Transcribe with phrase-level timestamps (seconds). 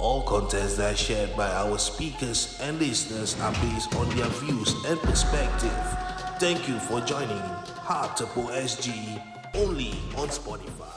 [0.00, 4.72] All contents that are shared by our speakers and listeners are based on their views
[4.86, 5.76] and perspective.
[6.40, 7.36] Thank you for joining
[7.84, 9.20] Heart Tepo SG
[9.56, 10.88] only on Spotify.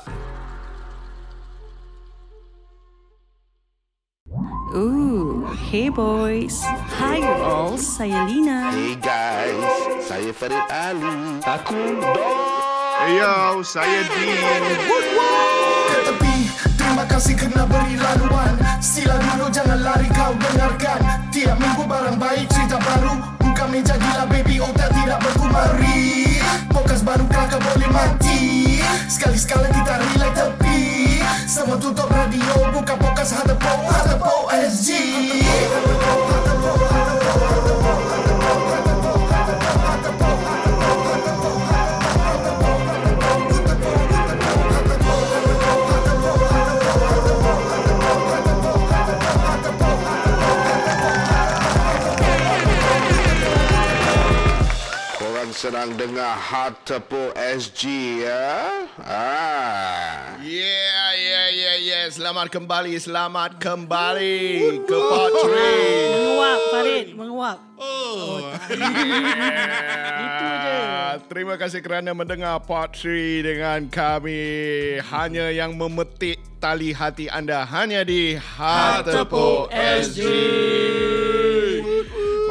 [4.73, 6.63] Ooh, hey boys.
[6.63, 8.71] Hi you all, saya Lina.
[8.71, 11.43] Hey guys, saya Farid Ali.
[11.43, 12.63] Aku Don.
[13.19, 14.43] Yo, saya Dean.
[14.47, 15.32] ke tepi Terima
[17.13, 18.57] kasih kerana beri laluan.
[18.81, 20.99] Sila dulu jangan lari kau dengarkan.
[21.29, 23.13] Tiap minggu barang baik cerita baru.
[23.37, 26.41] Buka meja gila baby otak tidak berkumari.
[26.73, 28.41] Podcast baru kelakar boleh mati.
[29.05, 30.81] Sekali-sekala kita relay tepi.
[31.45, 34.89] Semua tutup radio Buka podcast Hatepo Hatepo SG
[36.01, 36.42] Korang
[55.63, 58.83] sedang dengar Hard Tepo SG ya?
[58.99, 60.35] Ah.
[60.43, 62.03] Yeah, yeah, yeah, yeah.
[62.11, 64.43] Selamat kembali, selamat kembali
[64.83, 66.19] ke part 3.
[66.19, 67.07] Menguap, Farid.
[67.15, 67.59] Menguap.
[67.79, 68.43] Oh,
[70.27, 70.79] Itu je.
[71.31, 74.43] Terima kasih kerana mendengar part 3 dengan kami.
[74.99, 80.27] Hanya yang memetik tali hati anda hanya di Hatepo SG.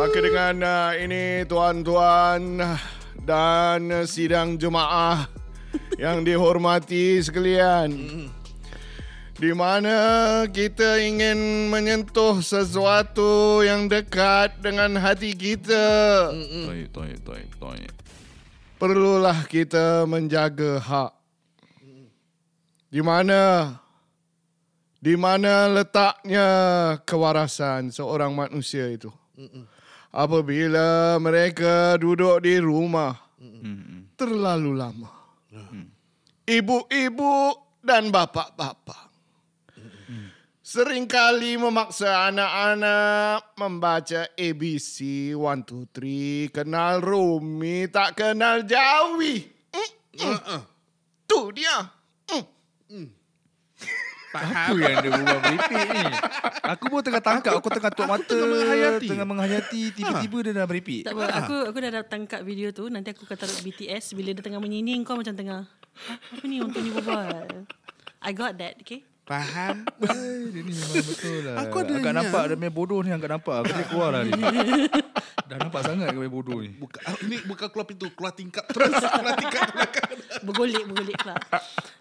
[0.00, 2.58] Maka dengan uh, ini tuan-tuan
[3.22, 5.26] dan sidang jemaah
[5.96, 7.90] yang dihormati sekalian.
[9.42, 9.96] Di mana
[10.46, 16.30] kita ingin menyentuh sesuatu yang dekat dengan hati kita.
[16.30, 17.80] Toy, toy, toy, toy.
[18.78, 21.12] Perlulah kita menjaga hak.
[22.92, 23.72] Di mana
[25.02, 26.46] di mana letaknya
[27.02, 29.10] kewarasan seorang manusia itu?
[30.12, 33.16] Apabila mereka duduk di rumah
[34.14, 35.12] terlalu lama.
[36.44, 39.12] Ibu-ibu dan bapa-bapa
[40.72, 44.96] seringkali memaksa anak-anak membaca ABC
[45.36, 49.44] 1 2 3 kenal Rumi tak kenal Jawi.
[50.16, 50.62] Mm, mm.
[51.28, 51.76] Tu dia.
[52.88, 53.08] Mm.
[54.32, 56.04] Apa yang dia berubah meripik ni?
[56.72, 59.06] Aku pun tengah tangkap, aku tengah tutup mata, tengah menghayati.
[59.12, 61.02] tengah menghayati, tiba-tiba dia dah meripik.
[61.04, 62.88] Tak apa, aku aku dah dah tangkap video tu.
[62.88, 64.16] Nanti aku akan taruh BTS.
[64.16, 67.68] Bila dia tengah menyining, kau macam tengah, "Hah, apa ni untuk ni berbual?
[68.22, 69.04] I got that, okay?
[69.22, 69.86] Faham?
[70.52, 71.54] Dia ni memang betul lah.
[71.62, 73.54] Aku ada agak nampak dia main bodoh ni, agak nampak.
[73.62, 74.34] Aku dia keluar lah ni.
[75.48, 76.74] dah nampak sangat dia main bodoh ni.
[76.74, 78.90] Buka, ah, ini bukan keluar pintu, keluar tingkap terus.
[79.22, 80.10] keluar tingkap belakang.
[80.42, 81.36] Bergolek, bergolek pula.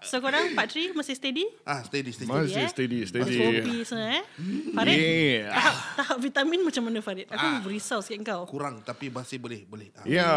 [0.02, 1.46] So korang, Pak Tri masih steady?
[1.62, 2.26] Ah, steady, steady.
[2.28, 2.70] Masih eh?
[2.74, 3.38] steady, steady.
[3.38, 4.24] Kopi semua eh?
[4.74, 5.54] Farid, Yeah.
[5.54, 7.30] tahap, tahap vitamin macam mana Farid?
[7.30, 7.62] Aku Ah.
[7.62, 8.50] berisau sikit kau.
[8.50, 9.94] Kurang tapi masih boleh, boleh.
[9.94, 10.04] Ah.
[10.10, 10.32] Ya,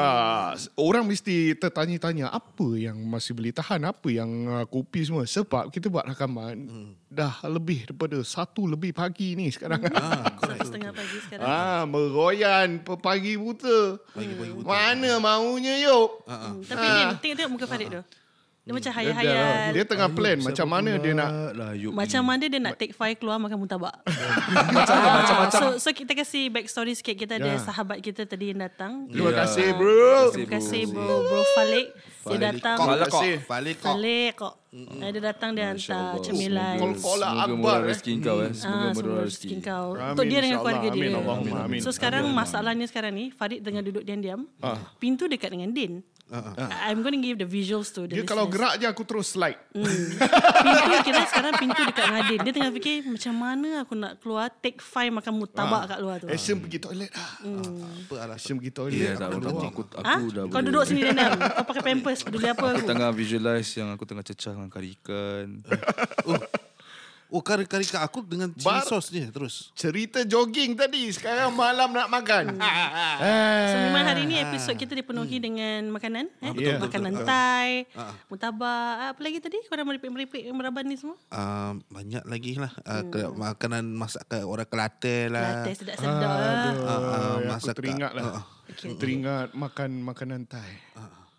[0.76, 5.24] orang mesti tertanya-tanya apa yang masih boleh tahan, apa yang uh, kopi semua.
[5.24, 6.98] Sebab kita buat rakaman Hmm.
[7.06, 9.78] dah lebih daripada satu lebih pagi ni sekarang.
[9.94, 11.46] Ah, Satu setengah pagi sekarang.
[11.46, 14.02] Ah, meroyan pe- pagi buta.
[14.10, 14.66] Pagi-pagi betul.
[14.66, 16.26] Mana maunya yuk?
[16.26, 16.40] Ah, ah.
[16.50, 18.02] Hmm, Tapi ni, tengok-tengok muka Farid tu.
[18.64, 19.70] Dia macam hayal-hayal.
[19.70, 22.26] dia tengah plan macam mana dia nak Lah, Ayub Macam ni.
[22.26, 23.92] mana dia nak take five keluar makan mutabak.
[24.72, 25.50] Macam-macam.
[25.52, 27.12] so, so kita kasih backstory sikit.
[27.14, 27.60] Kita ada Ya.
[27.60, 29.04] sahabat kita tadi yang datang.
[29.06, 29.44] Terima Ya.
[29.44, 30.16] kasih bro.
[30.32, 31.88] Terima kasih bro, bro Falik.
[32.26, 32.76] Dia datang.
[32.76, 33.22] Falik kok.
[33.42, 33.86] Falik kok.
[33.86, 34.54] Falik kok.
[34.74, 36.76] Eh, Dia datang dia hantar cemilan.
[36.76, 37.86] Kol- Kola Semoga Akbar, murah eh.
[37.86, 38.50] rezeki kau eh.
[38.50, 39.46] Semoga Ah, murah semoga rezeki.
[39.46, 39.86] rezeki kau.
[39.94, 41.00] Untuk dia dengan keluarga dia.
[41.00, 41.80] Amin, Allahumma amin.
[41.80, 44.40] So sekarang masalahnya sekarang ni Farid tengah duduk diam-diam.
[44.96, 46.02] Pintu dekat dengan Din.
[46.26, 48.56] I'm going to give the visuals to the Dia kalau listeners.
[48.56, 49.60] gerak je aku terus slide.
[49.70, 52.38] Pintu kira sekarang pintu dekat Din.
[52.40, 56.26] Dia tengah fikir macam mana aku nak keluar take five makan mutabak kat luar tu.
[56.26, 57.30] Action pergi toilet lah.
[57.44, 58.34] Apa alasan?
[58.34, 59.14] Action pergi toilet.
[59.14, 59.44] tak aku apa.
[59.44, 59.68] keluar.
[59.68, 60.14] Aku, aku Ha?
[60.26, 60.64] dah Kau boleh.
[60.64, 61.32] duduk sini diam.
[61.36, 62.20] Kau pakai pampers.
[62.20, 62.88] Peduli apa Aku aku.
[62.88, 65.48] tengah visualize yang aku tengah cecah dengan kari ikan.
[66.24, 66.40] Oh,
[67.34, 69.74] kari-kari kat aku dengan chili Bar- sauce dia terus.
[69.74, 71.10] Cerita jogging tadi.
[71.10, 72.54] Sekarang malam nak makan.
[73.64, 76.30] So memang hari ni episod kita dipenuhi dengan makanan.
[76.40, 76.52] Eh?
[76.52, 77.88] betul, makanan Thai,
[78.28, 79.14] mutabak.
[79.14, 79.58] Apa lagi tadi?
[79.64, 81.16] Kau dah meripik-meripik meraban ni semua?
[81.28, 82.72] Uh, banyak lagi lah.
[82.82, 85.62] Uh, ke, makanan masakan orang Kelantan lah.
[85.62, 86.30] Latte sedap-sedap.
[86.34, 86.74] Aduh, ah.
[86.84, 88.24] Ah, ah, aku masak- teringat lah.
[88.24, 88.96] ah, Okay.
[88.96, 90.80] Teringat makan makanan Thai.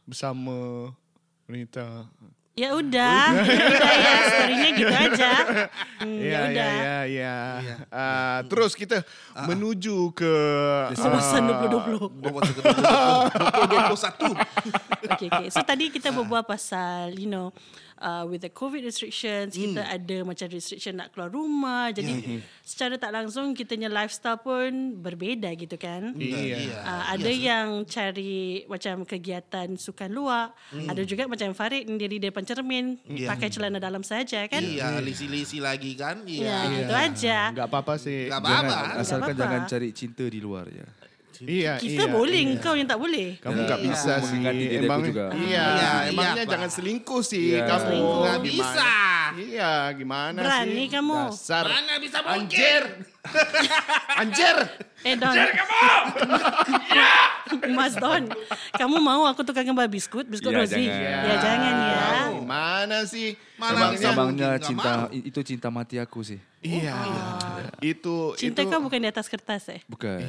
[0.05, 0.87] Bersama
[1.45, 2.05] wanita.
[2.55, 3.35] Ya udah.
[3.35, 4.15] ya udah ya.
[4.31, 5.31] Storynya gitu aja.
[5.99, 6.71] Hmm, ya, Ya, ya, udah.
[7.03, 7.75] ya, ya.
[7.91, 9.03] Ah, terus kita
[9.43, 10.33] menuju ke...
[10.95, 12.15] Kawasan 2020.
[12.15, 14.39] Bawa ke 2021.
[15.03, 15.47] Okay, okay.
[15.51, 17.51] So tadi kita berbual pasal, you know,
[18.05, 21.89] uh, with the COVID restrictions, kita ada macam restriction nak keluar rumah.
[21.89, 26.13] Jadi secara tak langsung kitanya lifestyle pun berbeza gitu kan.
[26.13, 26.77] Iya.
[26.77, 28.35] Uh, ada yang cari
[28.65, 30.53] macam kegiatan sukan luar,
[30.85, 33.31] ada juga macam Farid sendiri depan cermin Ya.
[33.31, 34.61] pakai celana dalam saja kan.
[34.61, 36.21] Iya, lisi-lisi lagi kan.
[36.27, 36.57] Ya, Iya.
[36.77, 37.37] gitu aja.
[37.49, 38.27] Enggak apa-apa sih.
[38.27, 39.01] Gak Jangan, apa-apa.
[39.01, 39.41] asalkan apa-apa.
[39.41, 40.85] jangan cari cinta di luar ya.
[41.41, 42.61] Iya, Kita iya, boleh, iya.
[42.61, 43.27] kau yang tak boleh.
[43.37, 43.87] Kamu nggak Iya.
[43.89, 44.39] bisa sih.
[44.77, 45.25] Emang, juga.
[45.31, 46.75] Iya, Iya, emangnya iya, jangan Pak.
[46.75, 47.63] selingkuh sih Iya.
[47.65, 47.81] kamu.
[47.81, 48.15] Selingkuh.
[48.15, 48.47] Nggak Gimana?
[48.47, 48.89] bisa.
[49.35, 50.87] Iya, gimana Berani sih?
[50.87, 51.17] kamu.
[51.27, 51.65] Dasar.
[51.65, 52.35] Mana bisa mungkin?
[52.39, 52.83] Anjir.
[54.21, 54.57] Anjir.
[55.01, 55.35] Eh Don.
[57.71, 58.23] Mas Don,
[58.71, 60.87] kamu mau aku tukarkan babi biskut, biskut Ya, Rosie?
[60.87, 61.21] jangan.
[61.21, 62.05] Ya jangan ya.
[62.41, 63.37] Gimana sih?
[63.55, 66.39] Mana Emangnya- bisa Abangnya mungkin, cinta itu cinta mati aku sih.
[66.59, 66.95] Iya.
[67.79, 69.81] Itu Cinta itu kau bukan di atas kertas eh?
[69.85, 70.19] Bukan.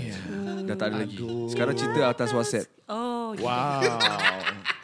[0.69, 1.17] Dah tak ada lagi.
[1.49, 2.69] Sekarang cinta atas WhatsApp.
[2.87, 3.47] Oh, gitu.
[3.49, 3.81] Wow.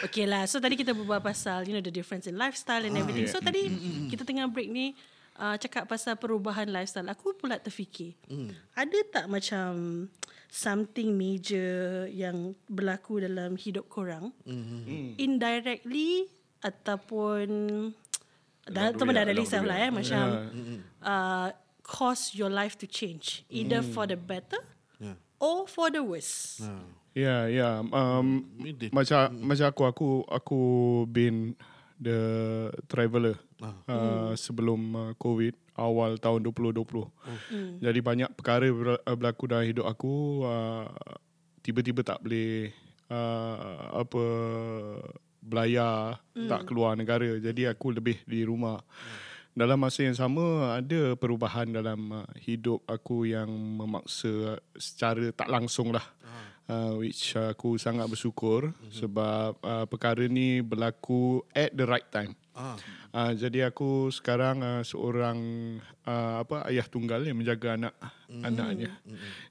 [0.00, 0.48] Okay lah.
[0.48, 3.28] So tadi kita berbual pasal you know the difference in lifestyle and everything.
[3.28, 3.68] So tadi
[4.08, 4.96] kita tengah break ni
[5.36, 7.04] uh, cakap pasal perubahan lifestyle.
[7.12, 8.16] Aku pula terfikir,
[8.72, 10.08] ada tak macam
[10.48, 14.32] something major yang berlaku dalam hidup korang
[15.20, 16.26] indirectly
[16.60, 17.46] ataupun
[18.64, 20.24] dah tu dari self lah eh macam
[21.00, 21.48] uh,
[21.82, 24.60] cause your life to change either for the better
[25.00, 25.16] Yeah.
[25.40, 26.60] or for the worse.
[27.16, 27.80] Ya, ya.
[27.80, 28.44] Um,
[28.92, 30.60] macam macam aku aku aku
[31.08, 31.56] been
[31.96, 32.20] the
[32.84, 33.40] traveller
[33.88, 36.84] uh, sebelum uh, COVID awal tahun 2020.
[37.80, 40.84] Jadi banyak perkara ber- berlaku dalam hidup aku uh,
[41.64, 42.68] tiba-tiba tak boleh
[43.08, 44.24] uh, apa
[45.40, 47.26] belayar, tak keluar negara.
[47.40, 48.80] Jadi aku lebih di rumah.
[49.50, 55.90] Dalam masa yang sama ada perubahan dalam uh, hidup aku yang memaksa secara tak langsung
[55.90, 56.06] lah.
[56.70, 62.30] Uh, which uh, aku sangat bersyukur sebab uh, perkara ni berlaku at the right time.
[62.54, 62.78] Ah.
[63.10, 65.38] Uh, jadi aku sekarang uh, seorang
[66.06, 67.94] uh, apa ayah tunggal yang menjaga anak
[68.30, 68.46] Mm.
[68.46, 68.90] anaknya.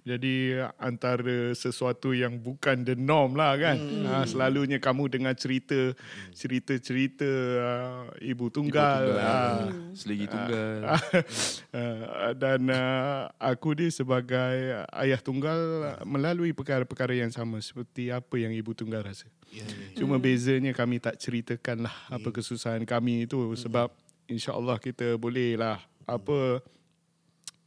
[0.07, 3.75] Jadi uh, antara sesuatu yang bukan the norm lah kan.
[3.75, 4.07] Mm.
[4.07, 5.91] Uh, selalunya kamu dengar cerita
[6.31, 7.27] cerita-cerita
[7.59, 9.03] uh, ibu tunggal.
[9.19, 10.95] uh, Selagi tunggal.
[10.95, 15.59] uh, dan uh, aku ni sebagai ayah tunggal
[15.99, 19.27] uh, melalui perkara-perkara yang sama seperti apa yang ibu tunggal rasa.
[19.49, 19.97] Ya, ya.
[19.99, 23.89] Cuma bezanya kami tak ceritakan lah apa kesusahan kami itu sebab
[24.29, 26.61] insya-Allah kita boleh lah apa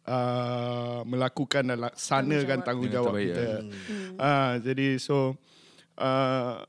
[0.06, 3.44] uh, melakukan dan laksanakan tanggungjawab Dengan kita.
[3.46, 5.34] terbaik, Ah jadi so
[5.99, 6.62] uh,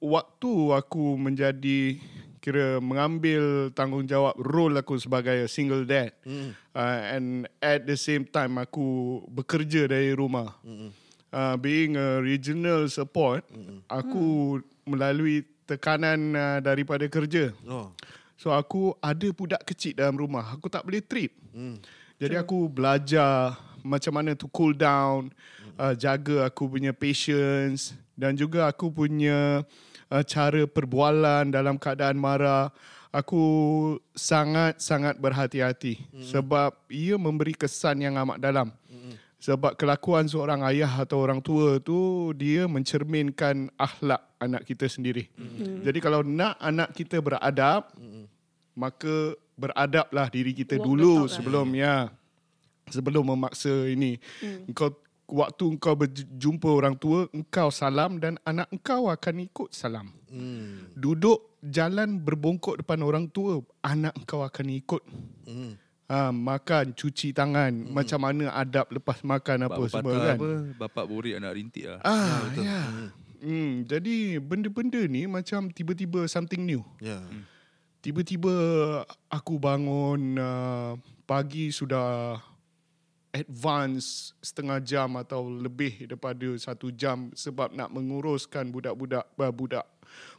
[0.00, 2.00] waktu aku menjadi
[2.40, 9.18] kira mengambil tanggungjawab role aku sebagai single dad uh, and at the same time aku
[9.28, 10.54] bekerja dari rumah.
[11.36, 13.44] Uh, being a regional support,
[13.90, 14.56] aku
[14.88, 17.50] melalui tekanan uh, daripada kerja.
[17.66, 17.90] Oh.
[18.36, 20.52] So aku ada budak kecil dalam rumah.
[20.54, 21.32] Aku tak boleh trip.
[22.16, 25.32] Jadi aku belajar macam mana to cool down,
[25.76, 29.64] uh, jaga aku punya patience dan juga aku punya
[30.08, 32.72] uh, cara perbualan dalam keadaan marah.
[33.14, 33.40] Aku
[34.12, 38.68] sangat-sangat berhati-hati sebab ia memberi kesan yang amat dalam.
[39.46, 45.30] Sebab kelakuan seorang ayah atau orang tua tu dia mencerminkan akhlak anak kita sendiri.
[45.86, 47.86] Jadi kalau nak anak kita beradab,
[48.74, 51.30] maka beradablah diri kita the dulu lah.
[51.30, 52.10] sebelum ya
[52.90, 54.18] sebelum memaksa ini.
[54.66, 54.98] Engkau
[55.30, 60.10] waktu engkau berjumpa orang tua, engkau salam dan anak engkau akan ikut salam.
[60.26, 60.90] Hmm.
[60.94, 65.02] Duduk jalan berbongkok depan orang tua, anak engkau akan ikut.
[65.46, 65.78] Hmm.
[66.06, 70.38] Ha, makan, cuci tangan, macam mana adab lepas makan apa Bapak semua kan.
[70.38, 71.98] apa, bapak borik anak rintik lah.
[72.06, 73.10] Ah, ya.
[73.42, 76.86] Hmm, jadi benda-benda ni macam tiba-tiba something new.
[77.02, 77.18] Ya.
[78.06, 78.54] Tiba-tiba
[79.26, 80.94] aku bangun uh,
[81.26, 82.38] pagi sudah
[83.34, 89.84] advance setengah jam atau lebih daripada satu jam sebab nak menguruskan budak-budak uh, budak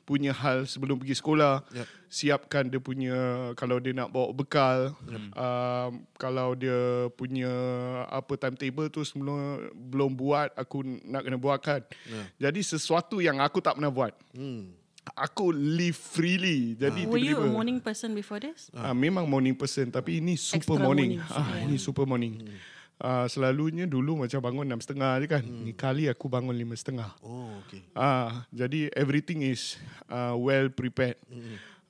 [0.07, 1.67] punya hal sebelum pergi sekolah.
[1.75, 1.87] Yep.
[2.07, 3.17] Siapkan dia punya
[3.59, 4.95] kalau dia nak bawa bekal,
[5.35, 7.51] um, kalau dia punya
[8.07, 11.81] apa timetable tu semua belum buat, aku nak kena buatkan.
[12.39, 14.15] Jadi sesuatu yang aku tak pernah buat.
[14.31, 14.71] Hmm.
[15.15, 16.75] Aku live freely.
[16.75, 18.67] Jadi Were you a morning person before this?
[18.75, 21.19] Ah, memang morning person tapi ini super Extra morning.
[21.19, 21.31] morning.
[21.31, 22.43] Ah, ini super morning.
[22.97, 25.43] Ah, selalunya dulu macam bangun 6.30 je kan.
[25.45, 26.97] Ni kali aku bangun 5.30.
[27.21, 27.85] Oh, okay.
[27.93, 29.77] Ah, jadi everything is
[30.09, 31.21] uh, well prepared.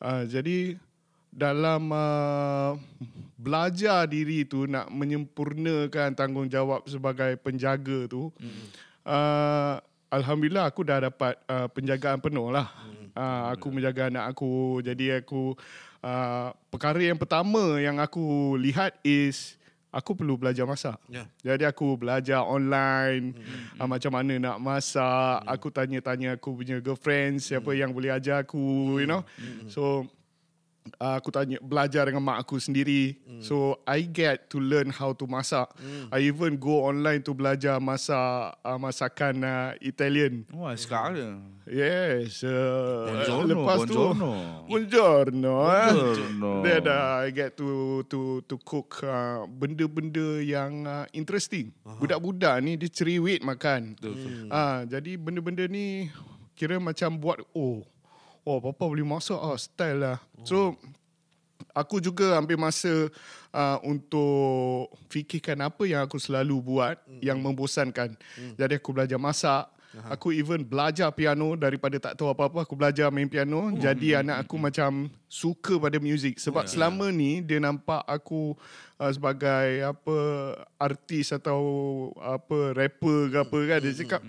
[0.03, 0.75] Ah, jadi
[1.31, 2.75] dalam uh,
[3.39, 8.27] belajar diri tu nak menyempurnakan tanggungjawab sebagai penjaga tu,
[9.07, 9.79] uh,
[10.11, 12.67] alhamdulillah aku dah dapat uh, penjagaan penuh lah.
[13.15, 14.83] Uh, aku menjaga anak aku.
[14.83, 15.55] Jadi aku
[16.03, 19.56] uh, perkara yang pertama yang aku lihat is
[19.91, 20.97] aku perlu belajar masak.
[21.07, 21.25] Ya.
[21.43, 23.79] Jadi aku belajar online hmm.
[23.79, 25.43] uh, macam mana nak masak.
[25.43, 25.53] Hmm.
[25.53, 29.23] Aku tanya-tanya aku punya girlfriend siapa yang boleh ajar aku, you know.
[29.39, 29.67] Hmm.
[29.71, 30.05] So
[30.97, 33.19] uh, aku tanya belajar dengan mak aku sendiri.
[33.27, 33.43] Mm.
[33.43, 35.67] So I get to learn how to masak.
[35.77, 36.07] Mm.
[36.11, 40.47] I even go online to belajar masak uh, masakan uh, Italian.
[40.55, 41.59] Wah, sekarang.
[41.67, 42.47] Yes.
[42.47, 44.31] Uh, Buongiorno, lepas buongiorno.
[44.31, 45.53] tu Buongiorno.
[45.67, 45.91] eh.
[45.91, 46.51] Buongiorno.
[46.63, 47.69] Then uh, I get to
[48.07, 51.75] to to cook uh, benda-benda yang uh, interesting.
[51.83, 51.99] Uh-huh.
[51.99, 53.99] Budak-budak ni dia ceriwit makan.
[54.47, 56.07] Ah, jadi benda-benda ni
[56.55, 57.83] kira macam buat oh
[58.47, 60.17] oh papa boleh masak ah style lah.
[60.47, 60.79] So
[61.75, 63.11] aku juga ambil masa
[63.53, 67.21] uh, untuk fikirkan apa yang aku selalu buat mm.
[67.21, 68.15] yang membosankan.
[68.39, 68.53] Mm.
[68.55, 69.67] Jadi aku belajar masak.
[69.97, 70.13] Aha.
[70.19, 73.71] Aku even belajar piano daripada tak tahu apa-apa aku belajar main piano.
[73.71, 73.73] Oh.
[73.73, 74.19] Jadi mm.
[74.25, 74.63] anak aku mm.
[74.63, 74.91] macam
[75.27, 76.71] suka pada muzik sebab yeah.
[76.71, 78.55] selama ni dia nampak aku
[78.97, 80.17] uh, sebagai apa
[80.79, 81.59] artis atau
[82.19, 84.21] apa rapper ke apa kan dia cakap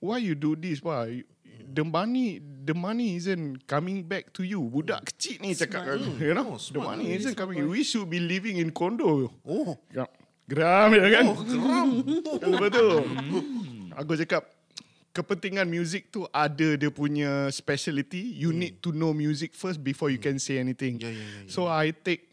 [0.00, 1.22] why you do this why
[1.66, 4.60] the money the money isn't coming back to you.
[4.60, 6.56] Budak kecil ni cakap kan, you know.
[6.56, 7.66] the money isn't coming.
[7.68, 9.32] We should be living in condo.
[9.42, 9.76] Oh.
[9.90, 10.06] Ya.
[10.50, 11.24] Geram ya kan?
[11.30, 11.88] Oh, geram.
[12.62, 13.06] Betul.
[13.94, 14.50] Aku cakap
[15.10, 18.34] kepentingan music tu ada dia punya speciality.
[18.34, 21.02] You need to know music first before you can say anything.
[21.02, 21.50] Ya, ya, ya, ya.
[21.50, 22.29] So I take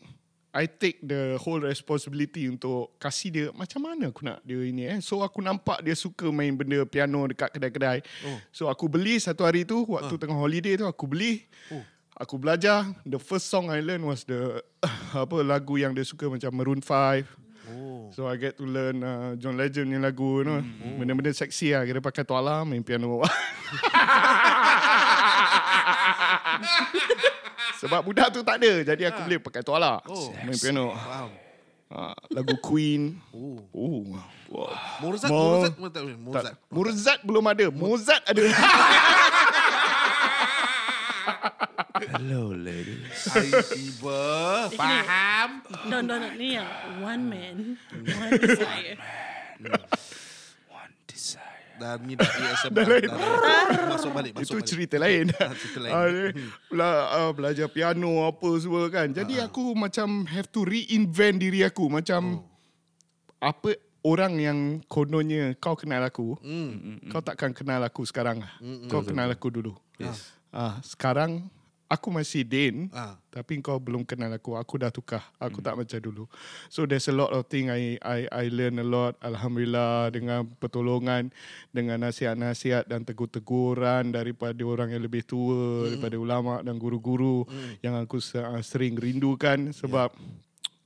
[0.58, 4.98] I take the whole responsibility untuk kasih dia macam mana aku nak dia ini eh.
[5.06, 8.02] So aku nampak dia suka main benda piano dekat kedai-kedai.
[8.26, 8.42] Oh.
[8.50, 10.18] So aku beli satu hari tu waktu uh.
[10.18, 11.46] tengah holiday tu aku beli.
[11.70, 11.86] Oh.
[12.18, 12.90] Aku belajar.
[13.06, 14.66] The first song I learn was the
[15.14, 16.90] apa lagu yang dia suka macam Maroon 5.
[17.70, 18.10] Oh.
[18.18, 20.58] So I get to learn uh, John Legend ni lagu you know.
[20.58, 20.98] Oh.
[20.98, 21.86] Benda-benda seksi lah.
[21.86, 23.22] Kira pakai tuala main piano.
[27.78, 28.72] Sebab budak tu tak ada.
[28.84, 30.02] Jadi aku boleh pakai tuala.
[30.10, 30.34] Oh.
[30.44, 30.94] Main piano.
[30.94, 31.30] Faham.
[31.88, 33.16] Ha, lagu Queen.
[33.32, 33.64] Oh.
[33.72, 34.04] Oh.
[34.52, 34.72] Wow.
[35.00, 36.56] Mozart, Mo- Mozart, Mozart, Mozart.
[36.68, 37.66] Mozart belum ada.
[37.72, 38.44] Mozart ada.
[41.98, 43.26] Hello, ladies.
[43.32, 44.24] Hai tiba.
[44.76, 45.50] Faham.
[45.90, 46.70] Don don ni yang
[47.02, 47.56] one man,
[48.06, 48.96] one desire.
[51.78, 52.72] Dan ni dah ESM.
[52.74, 53.10] Dah lain.
[53.88, 54.32] Masuk balik.
[54.34, 54.68] Masuk Itu balik.
[54.68, 55.26] cerita lain.
[55.62, 55.94] cerita lain.
[55.94, 56.28] Ah, dia
[56.68, 59.08] bela- ah, belajar piano apa semua kan.
[59.08, 61.86] Jadi aku macam have to reinvent diri aku.
[61.88, 62.42] Macam
[63.38, 66.34] apa orang yang kononnya kau kenal aku.
[67.08, 68.42] Kau takkan kenal aku sekarang.
[68.88, 69.74] Kau kenal aku dulu.
[69.98, 70.34] Yes.
[70.50, 71.54] Ah, sekarang
[71.88, 73.16] aku masih Din, Ah.
[73.28, 74.54] tapi kau belum kenal aku.
[74.54, 75.24] Aku dah tukar.
[75.38, 76.24] Aku tak macam dulu.
[76.68, 79.16] So there's a lot of thing I I I learn a lot.
[79.20, 81.32] Alhamdulillah dengan pertolongan,
[81.70, 87.48] dengan nasihat-nasihat dan tegur-teguran daripada orang yang lebih tua, daripada ulama dan guru-guru
[87.80, 90.12] yang aku ah, sering rindukan sebab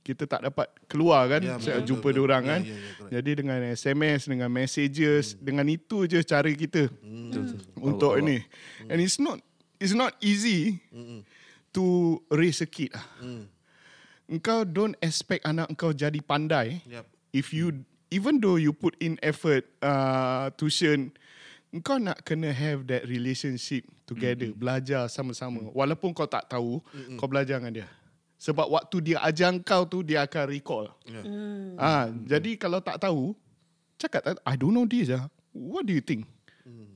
[0.02, 2.14] kita tak dapat keluar kan Ya, yeah, betul, jumpa betul.
[2.18, 2.60] dia orang Ya, kan.
[2.60, 3.12] ya, ya, correct.
[3.14, 6.90] Jadi dengan SMS, dengan messages, dengan itu je cara kita
[7.78, 8.42] untuk ini.
[8.90, 9.38] And it's not
[9.82, 10.78] it's not easy
[11.74, 11.84] to
[12.30, 12.94] raise a kid.
[12.94, 13.06] lah.
[14.30, 17.04] Engkau don't expect anak engkau jadi pandai Yep.
[17.34, 21.10] if you even though you put in effort uh, tuition
[21.74, 24.62] engkau nak kena have that relationship together mm-hmm.
[24.62, 25.72] belajar sama-sama mm.
[25.76, 27.18] walaupun kau tak tahu mm-hmm.
[27.20, 27.88] kau belajar dengan dia
[28.40, 31.24] sebab waktu dia ajar kau tu dia akan recall Yeah.
[31.24, 31.76] Hmm.
[31.76, 33.36] ah jadi kalau tak tahu
[34.00, 36.24] cakap I don't know this ah what do you think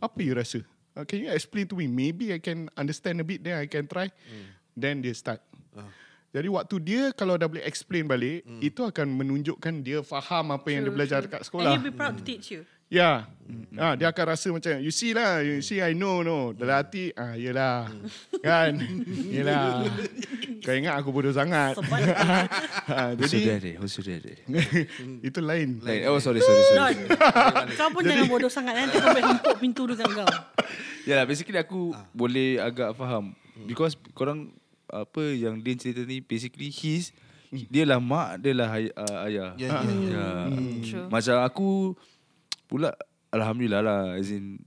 [0.01, 0.63] apa you rasa
[0.97, 3.85] uh, can you explain to me maybe I can understand a bit then I can
[3.85, 4.09] try
[4.73, 5.45] then dia start
[6.37, 8.61] jadi waktu dia kalau dah boleh explain balik, hmm.
[8.61, 11.73] itu akan menunjukkan dia faham apa yang dia belajar dekat And sekolah.
[11.73, 12.69] he'll be proud to teach you.
[12.87, 12.99] Ya.
[12.99, 13.17] Yeah.
[13.79, 16.51] Ah, dia akan rasa macam you see lah, you see I know no.
[16.51, 17.87] Dalam hati ah yelah.
[18.43, 18.75] kan?
[19.31, 19.87] Yelah.
[20.67, 21.79] Kau ingat aku bodoh sangat.
[21.79, 23.79] Ha, your jadi?
[23.79, 24.35] Who's your daddy?
[25.23, 25.79] itu lain.
[25.79, 26.11] Lain.
[26.11, 26.75] Oh, sorry, sorry, sorry.
[26.75, 26.95] Don,
[27.79, 30.27] kau pun jangan bodoh sangat nanti kau boleh hempuk pintu dekat kau.
[31.07, 33.31] Ya lah, basically aku boleh agak faham.
[33.63, 34.51] Because korang
[34.91, 37.15] apa yang Din cerita ni basically his
[37.71, 39.55] dia lah mak, dia lah ay- uh, ayah.
[39.55, 39.95] Ya, ya, ya.
[40.11, 40.27] Ya.
[40.83, 41.07] True.
[41.07, 41.69] Macam aku
[42.67, 42.93] pula
[43.35, 44.63] alhamdulillah lah as in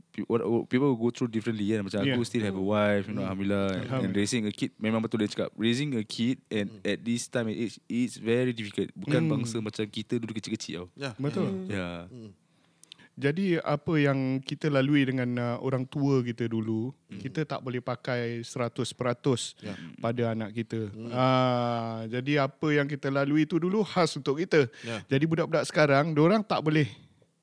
[0.68, 2.16] people go through differently kan macam Yeah.
[2.20, 5.32] aku still have a wife you know alhamdulillah and raising a kid memang betul dia
[5.32, 9.64] cakap raising a kid and at this time and age it's very difficult bukan bangsa
[9.64, 11.12] macam kita dulu kecil-kecil tau Ya.
[11.18, 11.50] Betul.
[11.72, 12.06] ya
[13.20, 17.20] Jadi apa yang kita lalui dengan uh, orang tua kita dulu, hmm.
[17.20, 18.80] kita tak boleh pakai 100%
[19.60, 19.76] Ya.
[20.00, 20.88] pada anak kita.
[20.88, 21.12] Hmm.
[21.12, 24.72] Ah, jadi apa yang kita lalui itu dulu khas untuk kita.
[24.88, 25.04] Ya.
[25.12, 26.88] Jadi budak-budak sekarang, orang tak boleh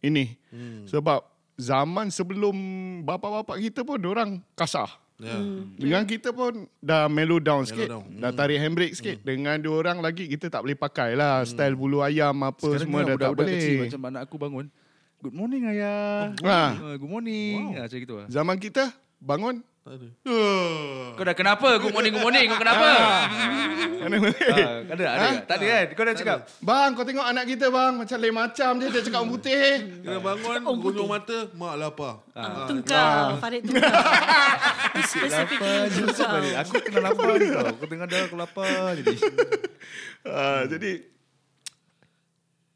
[0.07, 0.39] ini.
[0.55, 0.87] Hmm.
[0.87, 2.55] Sebab zaman sebelum
[3.03, 4.87] bapa-bapa kita pun orang kasar.
[5.17, 5.33] Ya.
[5.81, 7.89] Dengan kita pun dah mellow down sikit.
[7.89, 8.05] down.
[8.21, 9.25] Dah tarik handbrake sikit.
[9.25, 11.41] Dengan dua orang lagi kita tak boleh pakai lah.
[11.49, 13.85] Style bulu ayam apa Sekarang semua dah tak budak-budak kecil boleh.
[13.89, 14.67] macam anak aku bangun.
[15.25, 16.37] Good morning ayah.
[16.45, 16.77] Ah.
[16.77, 17.73] Ah, Good morning.
[17.73, 17.89] Wow.
[17.89, 18.27] Macam gitu lah.
[18.29, 19.65] Zaman kita bangun.
[19.87, 21.79] Kau dah kenapa?
[21.79, 22.51] Good morning, good morning.
[22.51, 22.91] Kau kenapa?
[24.03, 24.49] Mana boleh.
[24.51, 25.15] Ah, ada, ada.
[25.15, 25.29] Ha?
[25.47, 25.87] Tak ada kan?
[25.95, 26.39] Kau dah cakap.
[26.59, 27.95] Bang, kau tengok anak kita bang.
[27.95, 28.87] Macam lain macam je.
[28.91, 29.67] Dia cakap orang putih.
[30.03, 32.19] Kena bangun, gunung mata, mak lapar.
[32.35, 33.39] Ah, tungkar.
[33.39, 33.95] Farid tungkar.
[34.99, 35.59] Itu Specific
[35.95, 36.43] tungkar.
[36.67, 37.67] Aku kena lapar ni tau.
[37.71, 39.15] Aku tengah dah aku lapar jadi.
[40.27, 40.91] Uh, jadi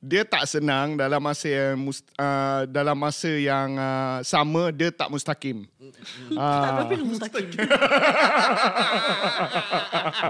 [0.00, 5.12] dia tak senang dalam masa yang mus, uh, dalam masa yang uh, sama dia tak
[5.12, 5.69] mustaqim.
[6.30, 7.45] Tak Uh, lu mustaqim.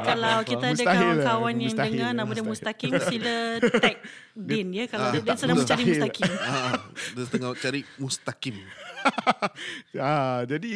[0.09, 0.95] Kalau kita ada lah.
[0.99, 3.35] kawan-kawan yang Mustahil dengar nama dia mustaqim sila
[3.79, 3.97] tag
[4.51, 5.95] Din ya kalau dia, dia sedang mencari mustahil.
[5.95, 6.31] mustaqim.
[6.43, 6.75] Ah,
[7.15, 8.57] dia tengah cari mustaqim.
[10.01, 10.73] uh, jadi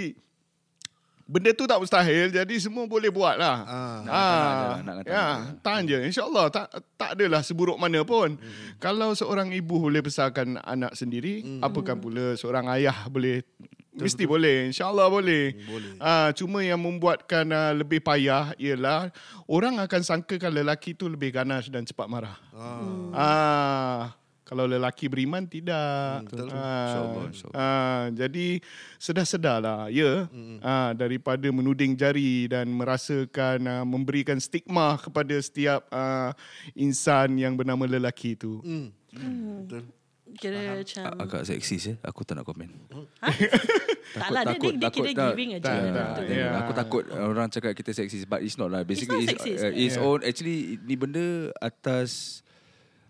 [1.25, 3.57] benda tu tak mustahil jadi semua boleh buat lah.
[3.65, 3.99] Ah.
[4.05, 5.25] Nak kata nak je, nak kata ya,
[5.65, 5.99] tahan je.
[6.13, 6.67] InsyaAllah tak,
[7.01, 8.37] tak adalah seburuk mana pun.
[8.37, 8.77] Hmm.
[8.77, 11.61] Kalau seorang ibu boleh besarkan anak sendiri, hmm.
[11.65, 13.41] apakah pula seorang ayah boleh
[13.95, 15.55] Mesti boleh, insyaAllah boleh.
[15.71, 15.95] Boleh.
[16.03, 19.15] Ah, cuma yang membuatkan uh, lebih payah ialah
[19.47, 22.35] orang akan sangkakan lelaki tu lebih ganas dan cepat marah.
[22.51, 22.83] Ah.
[23.15, 24.01] Ah,
[24.55, 26.31] kalau lelaki beriman tidak.
[26.31, 26.47] betul.
[26.49, 27.59] Ah, InsyaAllah, insyaAllah.
[27.59, 28.47] ah, jadi
[28.97, 30.31] sedar-sedarlah ya
[30.63, 36.31] ah, daripada menuding jari dan merasakan ah, memberikan stigma kepada setiap ah,
[36.73, 38.63] insan yang bernama lelaki itu.
[38.63, 38.95] Hmm.
[39.67, 39.91] Betul.
[40.35, 41.95] Kira macam Agak seksis ya.
[42.03, 42.67] Aku tak nak komen.
[44.19, 45.63] tak lah dia, dia, dia kira tak- giving aja.
[45.63, 45.95] tak, Betul.
[45.95, 46.53] tak, Yeah.
[46.59, 48.83] Aku takut orang cakap kita seksis but it's not lah.
[48.83, 49.63] Basically not it's, sexist.
[49.63, 50.07] uh, it's Yeah.
[50.07, 51.27] own actually ni benda
[51.59, 52.43] atas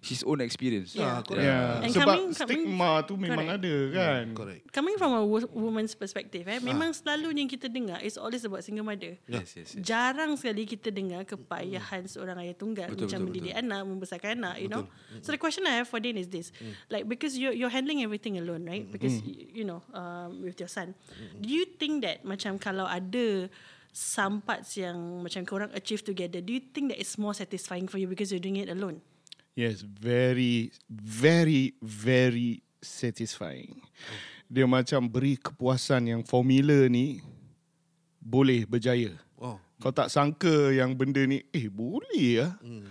[0.04, 0.92] his own experience.
[0.92, 1.24] Yeah.
[1.24, 1.40] correct.
[1.42, 3.56] Ya, And sebab coming- coming- stigma tu memang Correct.
[3.64, 4.24] ada kan.
[4.36, 4.62] Correct.
[4.68, 8.60] Coming from a wo- woman's perspective eh, memang selalu yang kita dengar is always about
[8.60, 9.16] single mother.
[9.24, 9.80] Yes, yes, yes.
[9.80, 14.54] Jarang sekali kita dengar kepayahan seorang ayah tunggal Betul, macam betul, mendidik anak, membesarkan anak,
[14.60, 14.84] you know.
[15.24, 16.52] So the question I have for Din is this.
[16.86, 18.84] Like because you're you're handling everything alone, right?
[18.84, 20.92] Because y- you know, um, with your son.
[21.34, 23.48] Do you think that macam kalau ada
[23.88, 27.96] some parts yang macam korang achieve together, do you think that it's more satisfying for
[27.96, 28.98] you because you're doing it alone?
[29.54, 33.78] Yes, very, very, very satisfying.
[34.50, 37.22] Dia macam beri kepuasan yang formula ni
[38.18, 39.14] boleh berjaya.
[39.38, 39.62] Oh.
[39.78, 42.58] Kau tak sangka yang benda ni, eh boleh ya.
[42.58, 42.90] Hmm.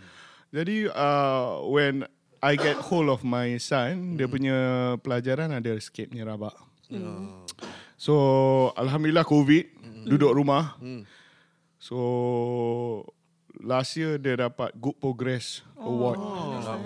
[0.55, 2.07] Jadi uh, when
[2.39, 4.15] I get hold of my son, hmm.
[4.15, 4.57] dia punya
[5.03, 6.55] pelajaran ada sikit menyerabak.
[6.87, 7.43] Hmm.
[7.99, 8.15] So
[8.79, 10.05] Alhamdulillah COVID, hmm.
[10.07, 10.79] duduk rumah.
[10.79, 11.03] Hmm.
[11.75, 11.97] So
[13.61, 16.19] last year dia dapat Good Progress Award.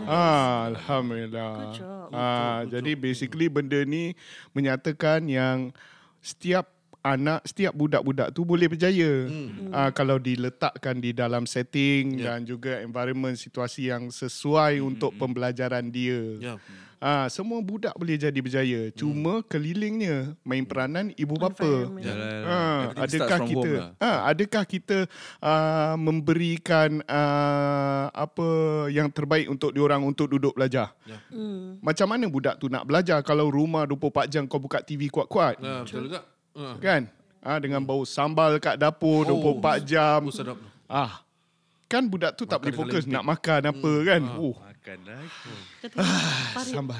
[0.07, 1.53] Ah, Alhamdulillah.
[1.71, 2.07] Good job.
[2.11, 4.15] Ah, jadi basically benda ni
[4.51, 5.71] menyatakan yang
[6.19, 6.76] setiap
[7.13, 9.27] anak, setiap budak-budak tu boleh berjaya.
[9.29, 9.71] Hmm.
[9.71, 12.35] Ah, kalau diletakkan di dalam setting yeah.
[12.35, 14.89] dan juga environment situasi yang sesuai hmm.
[14.91, 16.21] untuk pembelajaran dia.
[16.39, 16.55] Ya.
[16.97, 18.89] Ah, semua budak boleh jadi berjaya.
[18.97, 21.61] Cuma kelilingnya main peranan ibu bapa.
[21.61, 22.01] Environment.
[22.01, 22.41] Jalan.
[22.41, 23.89] Ha, Everything adakah starts from kita lah.
[24.01, 24.97] ha, adakah kita
[25.37, 28.49] uh, memberikan uh, apa
[28.89, 30.89] yang terbaik untuk diorang untuk duduk belajar?
[31.05, 31.21] Ya.
[31.29, 31.77] Hmm.
[31.85, 35.61] Macam mana budak tu nak belajar kalau rumah 24 jam kau buka TV kuat-kuat?
[35.61, 36.25] Ya, betul juga.
[36.57, 36.75] Ah.
[36.81, 37.05] Kan?
[37.39, 39.61] Ah dengan bau sambal kat dapur Oh.
[39.61, 40.25] 24 jam.
[40.25, 40.57] Oh, sedap.
[40.89, 41.21] Ah.
[41.87, 44.21] Kan budak tu tak Makan boleh fokus nak makan apa kan?
[44.35, 45.23] Oh, Makan lah.
[46.51, 46.73] Farid.
[46.75, 46.99] sambal.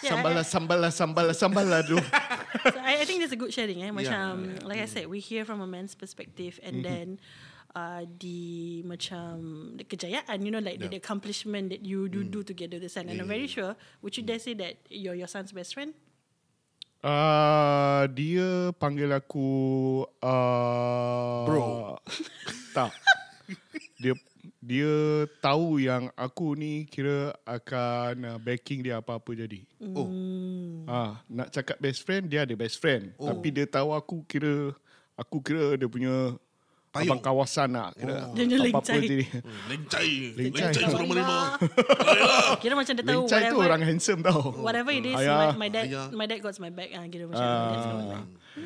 [0.00, 1.98] Yeah, Sambal lah, sambal lah, sambal lah, sambal lah tu.
[2.74, 3.82] so I, I think that's a good sharing.
[3.82, 3.90] Eh?
[3.90, 7.06] Macam, like I said, we hear from a man's perspective and then
[7.74, 9.34] uh, the macam
[9.74, 13.10] the kejayaan, you know, like the, the accomplishment that you do do together the son.
[13.10, 15.94] And I'm very sure, would you dare say that you're your son's best friend?
[17.00, 19.48] Uh, dia panggil aku
[20.20, 21.96] uh, Bro.
[22.76, 22.92] tak.
[23.96, 24.12] Dia
[24.60, 29.64] dia tahu yang aku ni kira akan uh, backing dia apa-apa jadi.
[29.96, 30.12] Oh.
[30.84, 33.16] Ah, nak cakap best friend dia ada best friend.
[33.16, 33.32] Oh.
[33.32, 34.76] Tapi dia tahu aku kira
[35.16, 36.36] aku kira dia punya
[36.90, 37.06] Payung.
[37.06, 38.34] abang kawasan lah kira.
[38.34, 38.98] Dia punya apa-apa lencai.
[38.98, 39.18] jadi.
[39.70, 40.10] Lencai.
[40.34, 40.64] Lencai.
[40.66, 41.36] Lencai suruh menerima.
[42.58, 44.40] Kira macam dia tahu Lencai tu whatever, orang handsome tau.
[44.58, 45.54] whatever it is, Ayah.
[45.54, 46.06] my, my dad Ayah.
[46.10, 46.90] my dad got my back.
[46.90, 47.94] Ah, kira macam that's it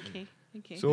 [0.08, 0.24] Okay,
[0.56, 0.76] okay.
[0.80, 0.90] So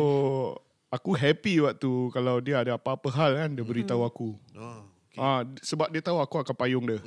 [0.92, 4.36] aku happy waktu kalau dia ada apa-apa hal kan dia beritahu aku.
[4.52, 4.84] Oh.
[5.12, 7.00] Ah, d- sebab dia tahu aku akan payung dia.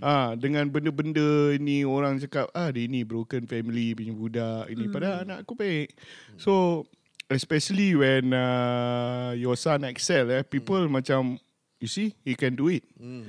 [0.00, 5.24] Ah, dengan benda-benda ni orang cakap ah dia ni broken family punya budak ini padahal
[5.24, 5.92] anak aku baik.
[6.36, 6.84] So
[7.28, 11.36] especially when uh, your son excel eh people macam
[11.78, 12.82] You see, he can do it.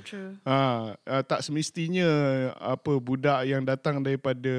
[0.10, 0.34] True.
[0.42, 2.10] Ha, uh, tak semestinya
[2.58, 4.50] apa budak yang datang daripada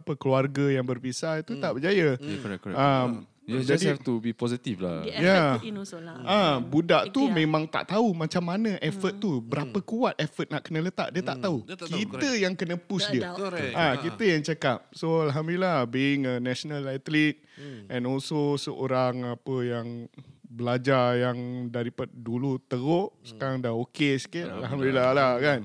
[0.00, 2.16] apa keluarga yang berpisah itu tak berjaya.
[2.16, 2.80] Yeah, correct, correct.
[2.80, 5.06] Um, You just jadi- have to be positive lah.
[5.06, 5.68] The effort Yeah.
[5.70, 6.18] in also lah.
[6.20, 7.38] Ah, budak tu Ikhtiar.
[7.38, 11.38] memang tak tahu macam mana effort tu, berapa kuat effort nak kena letak, dia tak
[11.38, 11.62] tahu.
[11.62, 13.30] Dia tak tahu, kita yang kena push dia.
[13.32, 13.70] Correct.
[13.72, 14.90] Ah, kita yang cakap.
[14.90, 17.86] So alhamdulillah being a national athlete Hmm.
[17.86, 20.10] and also seorang apa yang
[20.42, 23.26] belajar yang daripada dulu teruk Hmm.
[23.26, 25.62] sekarang dah okey sikit alhamdulillah lah kan.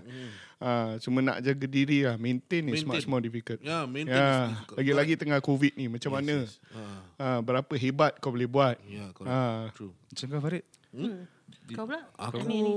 [0.61, 2.93] Ah, cuma nak jaga diri lah Maintain is Maintain.
[2.93, 4.77] much more difficult Ya, maintain Ya, is difficult.
[4.77, 6.45] Lagi-lagi tengah covid ni Macam mana
[7.17, 9.33] Ah, Berapa hebat kau boleh buat Ya, correct.
[9.33, 9.89] Ah, True.
[9.89, 10.65] Macam kau Farid?
[11.73, 12.01] Kau pula?
[12.13, 12.73] Aku Ni, ni.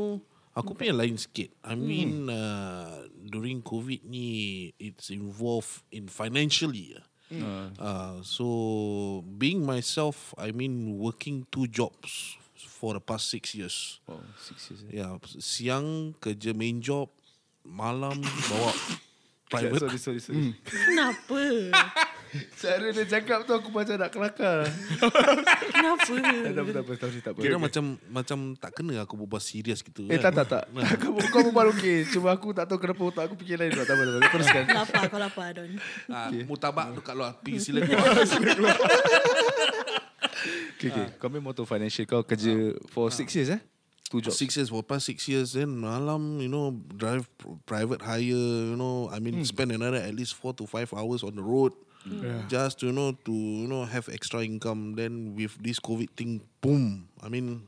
[0.54, 1.50] aku punya lain sikit.
[1.60, 4.26] I mean uh, during COVID ni
[4.78, 6.94] it's involved in financially.
[7.34, 8.46] Uh, so
[9.26, 13.98] being myself, I mean working two jobs for the past six years.
[14.06, 14.80] Oh, six years.
[14.86, 15.02] eh.
[15.02, 17.10] Ya, siang kerja main job,
[17.64, 18.70] malam bawa
[19.52, 19.80] private.
[19.80, 20.52] Sorry, sorry, sorry.
[20.64, 21.40] Kenapa?
[22.58, 24.66] Cara dia cakap tu aku macam nak kelakar.
[25.74, 26.02] Kenapa?
[26.18, 27.18] tak apa, tak apa, tak apa.
[27.22, 27.38] Tak apa.
[27.38, 30.10] Kira macam macam tak kena aku berbual serius gitu.
[30.10, 30.42] Eh, tak, kan.
[30.42, 30.98] tak, tak.
[30.98, 32.10] Kau, kau berbual okey.
[32.10, 33.70] Cuma aku tak tahu kenapa otak aku fikir lain.
[33.70, 34.30] Tak apa, tak apa.
[34.34, 34.62] Teruskan.
[34.66, 35.70] lapar, kau lapar, Don.
[36.10, 37.38] Ah, Mutabak tu kat luar.
[37.38, 38.74] Pergi sila keluar.
[40.74, 41.06] Okay, okay.
[41.22, 42.02] Kau memang tu financial.
[42.10, 43.62] Kau kerja for six years eh?
[44.12, 44.36] Two jobs.
[44.36, 48.76] Six years for past six years then malam you know drive pr- private hire you
[48.76, 51.72] know I mean spend another at least four to five hours on the road
[52.52, 54.92] just to you know to you know have extra income.
[54.92, 57.08] Then with this COVID thing boom.
[57.24, 57.64] I mean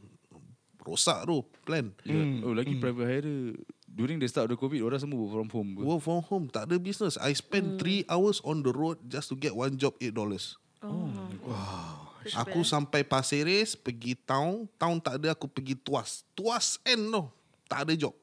[0.84, 1.96] rosak tu plan.
[2.04, 2.44] Yeah.
[2.44, 3.56] Oh, lagi private hire.
[3.96, 5.70] During the start of the COVID, orang semua work from home.
[5.80, 7.16] work from home tak ada business.
[7.16, 10.60] I spend three hours on the road just to get one job eight dollars.
[10.84, 12.05] Oh.
[12.34, 17.22] Aku sampai Pasir Ris Pergi town Town tak ada Aku pergi Tuas Tuas end tu
[17.64, 18.16] Tak ada job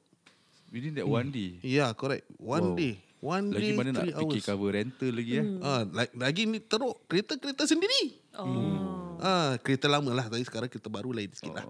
[0.67, 1.61] Within that one day.
[1.61, 2.75] Ya yeah, correct One Wow.
[2.75, 4.47] day One Lagi day mana nak three fikir hours.
[4.49, 5.45] cover rental lagi eh?
[5.61, 9.13] Ah, like, lagi ni teruk Kereta-kereta sendiri Oh.
[9.21, 11.63] Ah, kereta lama lah Tapi sekarang kereta baru lain sikit lah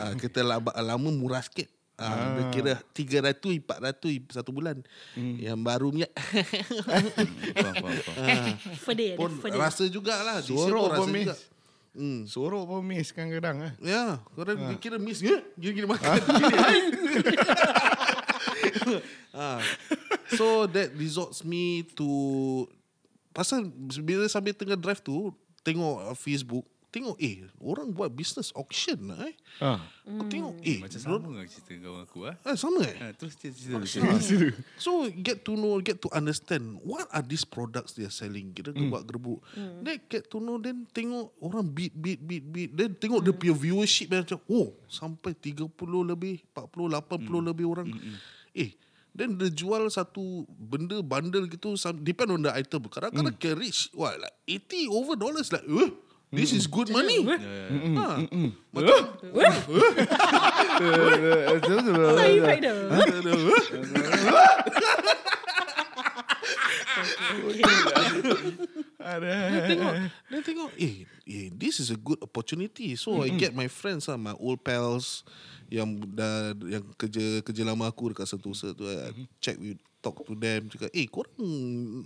[0.00, 4.84] ah, Kereta lama, lama murah sikit Ah, dia kira 300 400 satu bulan.
[5.16, 7.08] Yang barunya Faham,
[7.72, 8.52] faham, faham.
[8.84, 9.56] Fede, pun fede.
[9.56, 10.44] rasa jugalah.
[10.44, 11.36] Sorok pun rasa pun miss juga.
[11.96, 12.28] Hmm.
[12.28, 13.72] Sorok pun miss kadang-kadang ah.
[13.80, 14.76] Ya, korang ha.
[14.76, 15.40] kira miss ke?
[15.56, 16.20] Gini-gini makan.
[19.32, 19.64] ah.
[20.36, 22.66] So that results me to
[23.30, 23.70] pasal
[24.02, 25.30] bila sambil tengah drive tu
[25.62, 29.36] tengok Facebook, tengok eh orang buat business auction lah eh.
[29.60, 29.80] Ah.
[30.08, 32.34] Aku tengok eh Macam sama lah cerita kau dengan aku ah.
[32.48, 32.96] Eh, sama eh?
[32.96, 34.16] Ha, terus cerita cerita.
[34.80, 38.56] So get to know, get to understand what are these products they are selling.
[38.56, 39.44] Kita gebak gerbuk.
[39.52, 42.70] Then get to know, then tengok orang beat, beat, beat, beat.
[42.72, 45.68] Then tengok dia punya viewership dia macam, oh sampai 30
[46.06, 47.88] lebih, 40, 80 lebih orang.
[48.56, 48.72] Eh,
[49.12, 52.88] then dia jual satu benda bundle gitu, some, depend on the item.
[52.88, 55.52] Kadang-kadang can reach, what, like 80 over dollars.
[55.52, 55.90] Like, eh,
[56.36, 57.24] this is good money.
[57.24, 57.36] Ha.
[58.70, 59.00] Macam,
[69.20, 69.64] dia.
[69.70, 69.92] tengok.
[70.30, 72.96] Dia tengok Eh, eh this is a good opportunity.
[72.98, 75.22] So I get my friends lah My old pals
[75.70, 80.38] Yang dah Yang kerja Kerja lama aku Dekat Sentosa tu I check with Talk to
[80.38, 81.34] them Cakap Eh korang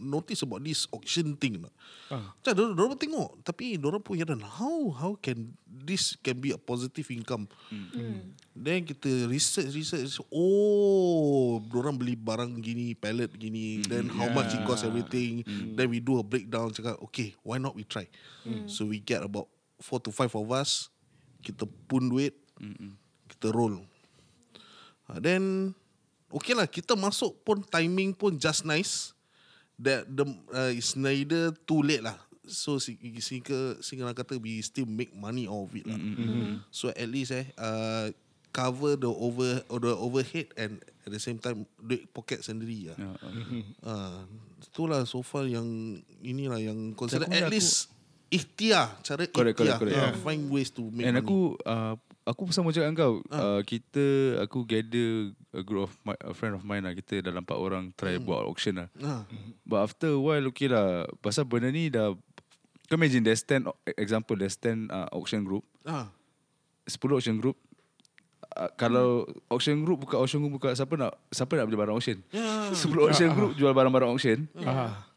[0.00, 1.74] Notice about this auction thing tak?
[2.08, 2.72] Macam uh.
[2.72, 7.44] Diorang tengok Tapi diorang pun heran How How can This can be a positive income?
[8.56, 14.64] Then kita research research Oh Diorang beli barang gini Pallet gini Then how much it
[14.64, 15.44] cost everything
[15.76, 18.08] Then we do a breakdown Cakap okay Why not we try?
[18.64, 20.88] So we get about Four to five of us
[21.44, 22.32] Kita pun duit
[23.28, 23.84] Kita roll.
[25.04, 25.74] Uh, Then
[26.30, 29.12] Okay lah Kita masuk pun Timing pun just nice.
[29.76, 32.14] That the uh, It's neither too late lah.
[32.44, 35.98] So sehingga Sehingga kata We still make money out of it lah.
[36.68, 38.10] So at least eh uh,
[38.50, 42.98] Cover the over or the overhead And at the same time Duit pocket sendiri lah.
[42.98, 43.10] Ya,
[43.82, 44.20] uh,
[44.60, 45.66] Itulah so far yang
[46.20, 47.26] Inilah yang Consider.
[47.26, 47.90] Aku- at aku- least
[48.28, 50.14] Ikhtiar Cara Correct, ikhtiar correct, correct.
[50.14, 51.26] uh, Find ways to make And money.
[51.26, 51.94] aku uh,
[52.28, 53.14] Aku sama macam kau.
[53.33, 54.04] Uh, Kita
[54.44, 56.92] Aku gather A group of my, A friend of mine lah.
[56.92, 58.88] Kita dalam 4 orang Try buat auction lah.
[59.00, 59.24] Ah.
[59.64, 61.09] But after a while Okay lah.
[61.18, 62.12] Pasal benda ni dah
[62.87, 65.64] Kau imagine There's 10 o- Example There's 10 uh, auction group.
[65.83, 66.12] Ah.
[66.85, 67.56] 10 auction group.
[68.52, 72.20] Uh, Kalau auction group Buka auction group buka Siapa nak Siapa nak beli barang auction?
[72.30, 72.68] Ya.
[72.76, 74.44] 10 auction group Jual barang-barang auction.
[74.61, 75.09] Ah.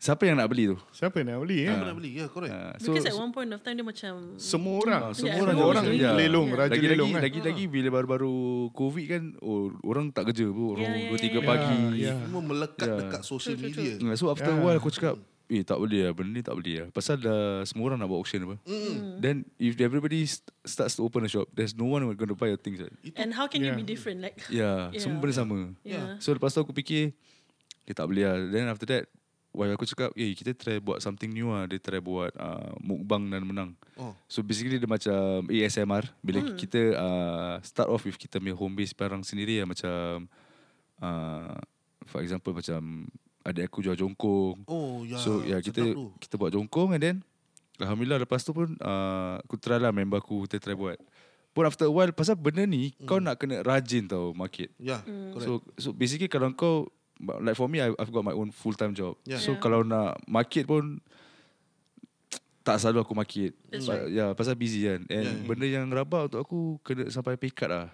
[0.00, 0.76] Siapa yang nak beli tu?
[0.90, 1.76] Siapa yang nak beli ya?
[1.76, 2.10] Mana beli?
[2.14, 2.48] Ya, correct.
[2.50, 5.00] Ah, so, Because at one point of time dia macam Semua orang.
[5.02, 6.10] Ah, semua Yeah, orang everyone orang ya.
[6.10, 6.18] it.
[6.18, 6.58] lelong, Yeah.
[6.58, 7.22] raja lagi lelong lagi kan.
[7.22, 8.34] lagi lagi bila baru-baru
[8.72, 11.78] covid kan oh orang tak kerja pun orang Yeah, yeah, 2 3 yeah, pagi.
[12.00, 12.16] yeah.
[12.18, 12.96] Semua melekat Ya.
[12.96, 13.92] dekat social media.
[13.94, 16.74] Yeah, so after a while aku cakap Eh tak boleh lah Benda ni tak boleh
[16.78, 18.54] lah Pasal dah Semua orang nak buat auction apa
[19.18, 22.46] Then if everybody st- Starts to open a shop There's no one Going to buy
[22.46, 22.94] your things right?
[23.18, 23.74] And how can you Yeah.
[23.74, 25.00] be different like Yeah, Yeah.
[25.02, 26.22] Semua benda sama Yeah.
[26.22, 27.18] So lepas tu aku fikir
[27.82, 29.10] Dia tak boleh lah Then after that
[29.50, 33.26] Wife aku cakap Eh kita try buat something new lah Dia try buat uh, Mukbang
[33.30, 34.16] dan menang Oh.
[34.32, 38.96] So basically dia macam ASMR Bila kita uh, Start off with kita punya home base
[38.96, 40.24] Barang sendiri lah Macam
[41.04, 41.58] uh,
[42.08, 43.10] For example macam
[43.44, 45.20] Adik aku jual jongkong Oh, ya.
[45.20, 46.12] So ya yeah, kita tu.
[46.16, 47.16] kita buat jongkong and then
[47.80, 51.00] Alhamdulillah lepas tu pun uh, aku try lah member aku kita try buat.
[51.50, 53.08] Pun after a while pasal benda ni mm.
[53.08, 54.70] kau nak kena rajin tau market.
[54.76, 55.48] Ya, correct.
[55.48, 56.92] So so basically kalau kau
[57.40, 59.16] like for me I, I've got my own full time job.
[59.24, 59.38] Yeah.
[59.38, 59.60] So Yeah.
[59.60, 61.00] kalau nak market pun
[62.66, 63.52] tak selalu aku market.
[63.68, 65.00] That's Pa- Ya pasal busy kan.
[65.08, 65.46] And Yeah.
[65.46, 67.88] benda yang rabak untuk aku kena sampai pay cut lah.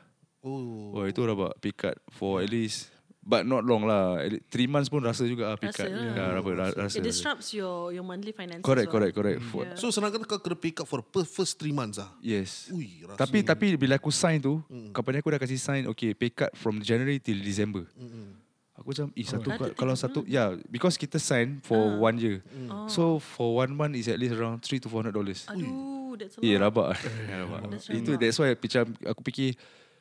[0.47, 0.95] Oh.
[0.95, 2.95] Wah itu rabak pay cut for at least
[3.27, 6.15] But not long lah Three months pun rasa juga ah, pay Rasa cut lah.
[6.15, 7.11] Ya, rabak, ra- rasa, It rasa.
[7.11, 8.63] disrupts your your monthly finances.
[8.63, 8.95] Correct what?
[9.11, 9.75] correct correct For- Yeah.
[9.75, 12.15] So senang kata kau kena pick up for the first three months ah.
[12.23, 12.71] Yes.
[12.71, 13.19] Ui, rasa.
[13.27, 14.95] Tapi tapi bila aku sign tu, mm.
[14.95, 17.91] company aku dah kasih sign okay pay cut from January till December.
[17.99, 18.46] Mm.
[18.77, 22.45] Aku macam eh satu oh, kalau satu ya yeah, because kita sign for one year.
[22.69, 22.85] Oh.
[22.93, 25.49] So for one month is at least around 3 to 400 dollars.
[25.49, 26.69] Aduh, that's a Eh lot.
[26.69, 26.89] rabak.
[27.41, 27.63] rabak.
[27.73, 28.21] That's Itu rabak.
[28.21, 29.57] that's why macam aku fikir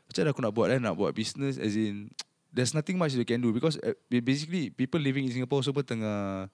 [0.05, 2.11] macam mana aku nak buat kan nak buat business as in
[2.51, 6.51] there's nothing much you can do because uh, basically people living in Singapore semua tengah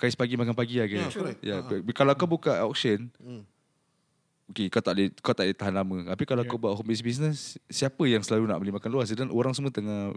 [0.00, 1.38] kais pagi makan pagi lah Yeah, correct.
[1.44, 1.60] Yeah,
[1.92, 3.44] kalau kau buka auction Mm.
[4.50, 5.96] Okay, kau tak boleh kau tak boleh tahan lama.
[6.10, 6.50] Tapi kalau yeah.
[6.50, 9.06] kau buat home based business, siapa yang selalu nak beli makan luar?
[9.06, 10.10] Sedang orang semua tengah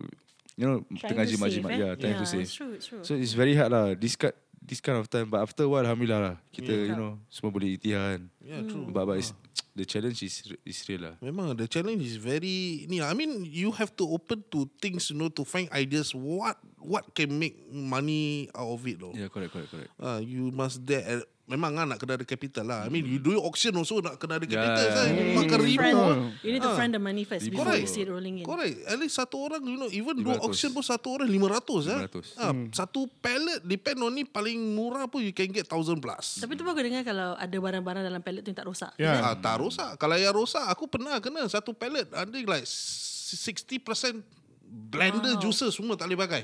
[0.56, 1.70] you know Trying tengah to jimat-jimat.
[1.70, 1.82] save, eh?
[1.82, 2.46] Yeah, trying to Yeah, save.
[2.46, 3.02] it's true, it's true.
[3.04, 5.28] So it's very hard lah this kind this kind of time.
[5.28, 6.36] But after a while, alhamdulillah lah.
[6.50, 6.88] Kita Yeah.
[6.92, 8.32] you know semua boleh itihan.
[8.40, 8.88] Yeah, true.
[8.88, 9.36] But, but it's,
[9.76, 11.16] the challenge is is real lah.
[11.20, 13.04] Memang the challenge is very ni.
[13.04, 17.12] I mean you have to open to things you know to find ideas what what
[17.12, 19.12] can make money out of it though.
[19.12, 19.92] Yeah, correct, correct, correct.
[20.00, 21.26] Ah, you must there.
[21.44, 22.80] Memang kan nak kena ada capital lah.
[22.84, 24.64] I mean you do auction also nak kena ada Yeah.
[24.64, 25.06] capital kan.
[25.12, 25.36] Mm.
[25.36, 25.76] Makan You ribu.
[25.76, 26.00] friend-
[26.40, 26.80] You need to Ah.
[26.80, 27.84] find the money first before Correct.
[27.84, 28.46] you see it rolling in.
[28.46, 28.80] Correct.
[28.86, 30.40] At least satu orang you know even do 500.
[30.42, 32.00] auction pun satu orang 500 eh.
[32.08, 32.40] 500.
[32.40, 36.40] Ah, satu pallet depend on ni paling murah pun you can get 1000 plus.
[36.40, 38.92] Tapi tu bagus dengar kalau ada barang-barang dalam pallet tu yang tak rosak.
[38.96, 39.12] Ya.
[39.22, 40.00] Ah, tak rosak.
[40.00, 44.24] Kalau yang rosak, aku pernah kena satu pallet ada like 60%
[44.64, 45.42] blender Wow.
[45.42, 46.44] juices semua tak boleh pakai.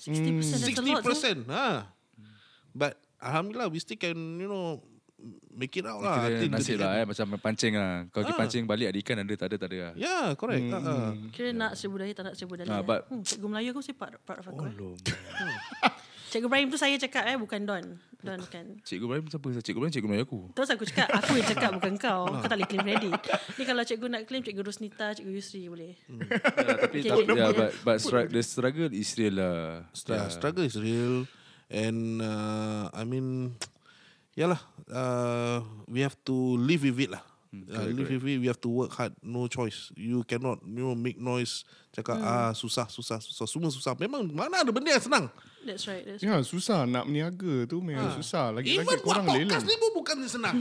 [0.00, 1.04] 60% that's a lot.
[1.04, 1.38] so- 60%.
[1.46, 1.92] Ha.
[2.72, 4.80] But alhamdulillah we still can you know
[5.52, 6.24] make it out lah.
[6.24, 8.40] Kira nasib lah eh Macam pancing lah Kalau pergi Ah.
[8.40, 10.64] pancing balik Ada ikan ada tak ada tak ada lah Ya, yeah, correct.
[10.64, 10.80] Hmm.
[10.80, 12.72] Uh, Kira nak seribu dalih tak nak seribu dalih.
[12.72, 12.84] Ah, eh.
[12.88, 14.64] but- hmm, cikgu Melayu aku part of aku.
[14.64, 14.72] eh.
[14.80, 14.96] Lom.
[16.30, 17.84] Cikgu Ibrahim tu saya cakap eh bukan Don.
[18.22, 18.64] Don bukan.
[18.80, 19.46] Cikgu Ibrahim siapa?
[19.60, 22.56] Cikgu Ibrahim cikgu Melayu aku Terus aku cakap Aku yang cakap bukan kau Kau tak
[22.56, 23.12] boleh claim credit
[23.58, 27.34] Ni kalau cikgu nak claim Cikgu Rosnita Cikgu Yusri boleh Ya, tapi Okay, tapi okay.
[27.34, 27.96] yeah, but but
[28.30, 29.84] the struggle is real lah.
[30.06, 30.30] yeah.
[30.30, 31.26] struggle is real
[31.70, 33.54] and uh, I mean
[34.40, 37.22] yalah uh, we have to live with it lah.
[37.50, 39.10] Hmm, uh, live with it, we have to work hard.
[39.22, 39.90] No choice.
[39.98, 41.66] You cannot, you know, make noise.
[41.90, 43.46] Cakap ah susah, susah, susah.
[43.50, 43.98] Semua susah.
[43.98, 45.26] Memang mana ada benda yang senang.
[45.66, 46.30] That's right that's right.
[46.30, 48.54] Ya susah nak berniaga tu memang susah.
[48.54, 49.66] Even Lagi-lagi buat korang podcast lelong.
[49.66, 50.54] ni pun bukan senang.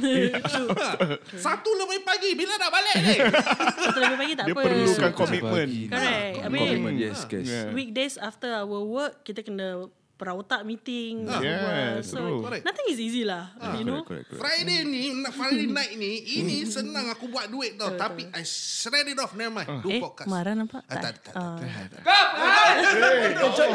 [1.45, 3.17] Satu lebih pagi bila nak balik ni?
[3.86, 5.67] Satu lebih pagi tak Dia apa perlukan komitmen.
[5.93, 7.48] Correct I mean Commitment, yes, guys.
[7.48, 7.69] Yeah.
[7.72, 9.88] Weekdays after our work Kita kena
[10.19, 12.43] Perautak meeting Ah, yes, So true.
[12.60, 14.41] Nothing is easy lah You know Correct, correct, correct.
[14.43, 17.95] Friday ni, Friday night ni, ini senang aku buat duit tau.
[17.95, 19.79] Tapi I shred it off, never mind.
[19.79, 20.27] Do Eh podcast.
[20.27, 21.55] marah nampak Ah, tak, tak, tak, Ah.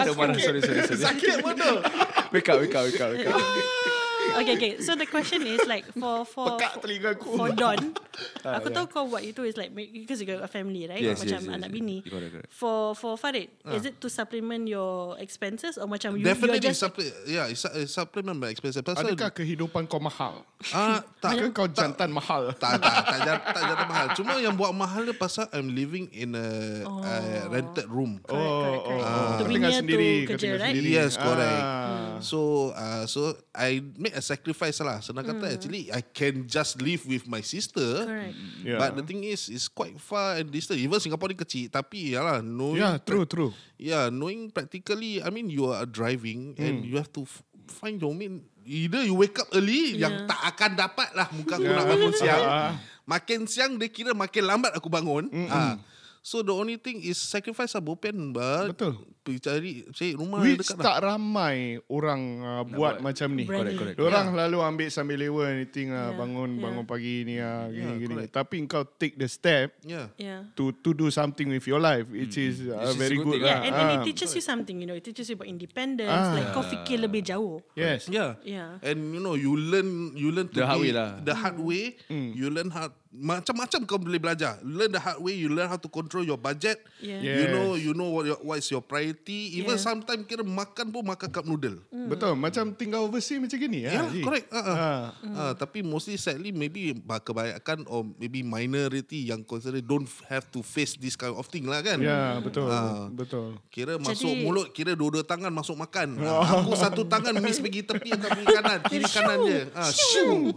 [0.04, 1.00] Dia marah, sorry, sorry, sorry.
[1.00, 1.80] Sakit betul.
[2.28, 4.03] Wake up, wake up, wake up, wake up.
[4.34, 7.34] Okay okay So the question is like For for Pekak telinga aku.
[7.34, 7.92] For Don
[8.58, 11.18] Aku tahu kau buat itu is like make- Because you got a family right Yes,
[11.18, 11.76] Macam yes, yes, anak yes.
[11.76, 12.50] bini Correct, correct.
[12.50, 16.80] For for Farid Is it to supplement your expenses Or macam you, Definitely you're just
[16.80, 18.80] supple yeah, it's, it's supplement my expenses.
[18.80, 20.44] Pasal Adakah kehidupan kau mahal?
[20.72, 22.48] ah tak Ke kau jantan mahal?
[22.56, 24.06] tak tak tak tak, tak jatuh mahal.
[24.14, 26.48] Cuma yang buat mahal dia pasal I'm living in a
[26.84, 27.00] Oh.
[27.00, 28.16] uh, rented room.
[28.20, 29.04] Correct, correct, correct.
[29.04, 29.10] oh.
[29.10, 30.90] To Kau be tinggal near sendiri, to kau kerja tinggal right sendiri.
[30.90, 31.62] Yes, correct.
[31.62, 32.14] Ah.
[32.20, 32.38] So
[32.72, 33.20] uh, so
[33.52, 34.98] I make a sacrifice lah.
[34.98, 38.07] Senang kata actually I can just live with my sister.
[38.07, 38.79] Correct Yeah.
[38.79, 40.79] But the thing is it's quite far and distant.
[40.79, 43.50] Even Singapore ni kecil tapi yalah knowing Ya, true, true.
[43.74, 46.87] Yeah, knowing practically, I mean, you are driving and Hmm.
[46.87, 48.46] you have to f- find your main.
[48.64, 50.09] Either you wake up early, Yeah.
[50.09, 51.77] yang tak akan dapat lah muka aku Yeah.
[51.77, 52.42] nak bangun siang.
[53.12, 55.29] Makin siang, dia kira makin lambat aku bangun.
[55.29, 55.77] Hmm, Ah.
[56.24, 58.96] So the only thing is sacrifice lah bopen but Betul.
[59.20, 60.84] Pergi cari cari rumah Which dekat lah.
[60.84, 63.04] tak ramai orang uh, buat, buat.
[63.04, 63.44] macam ni.
[63.44, 63.96] Correct, correct.
[63.98, 66.62] Orang lalu ambil sambil lewa anything lah, Yeah, bangun yeah.
[66.64, 68.14] bangun pagi ni ah gini Yeah, gini.
[68.16, 68.32] correct.
[68.32, 70.12] Tapi kau take the step Yeah.
[70.16, 70.48] Yeah.
[70.56, 73.24] to to do something with your life which is uh, Which is very a good
[73.26, 73.44] good thing.
[73.44, 73.56] lah.
[73.60, 74.04] Yeah, and, and it Ah.
[74.04, 74.96] teaches you something, you know.
[74.96, 76.08] It teaches you about independence.
[76.08, 76.32] Ah.
[76.32, 77.60] Like kau fikir lebih jauh.
[77.72, 78.08] Yes.
[78.08, 78.40] Yeah.
[78.40, 78.80] Yeah.
[78.80, 81.20] And you know you learn you learn to The hard be- way lah.
[81.20, 81.96] The hard way.
[82.08, 84.59] You learn how macam-macam kau boleh belajar.
[84.66, 85.38] You learn the hard way.
[85.38, 86.83] You learn how to control your budget.
[86.98, 87.22] Yeah.
[87.22, 87.53] You Yes.
[87.55, 89.55] know you know what your, what is your priority.
[89.55, 89.87] Even Yeah.
[89.87, 91.79] sometimes kira makan pun makan cup noodle.
[92.11, 92.35] Betul.
[92.35, 94.46] Macam tinggal overseas macam gini Yeah, ah, correct.
[94.50, 94.74] Uh, uh.
[94.74, 95.05] Ah.
[95.22, 100.98] Uh, tapi mostly sadly maybe kebanyakan or maybe minority yang consider don't have to face
[100.98, 102.03] this kind of thing lah kan.
[102.03, 102.66] Ya, betul.
[102.66, 103.07] Ah.
[103.14, 103.62] Betul.
[103.70, 107.87] Kira Jadi- masuk mulut Kira dua-dua tangan masuk makan ah, Aku satu tangan Miss pergi
[107.87, 110.50] tepi Yang pergi kanan Kiri kanan je ah, Shoo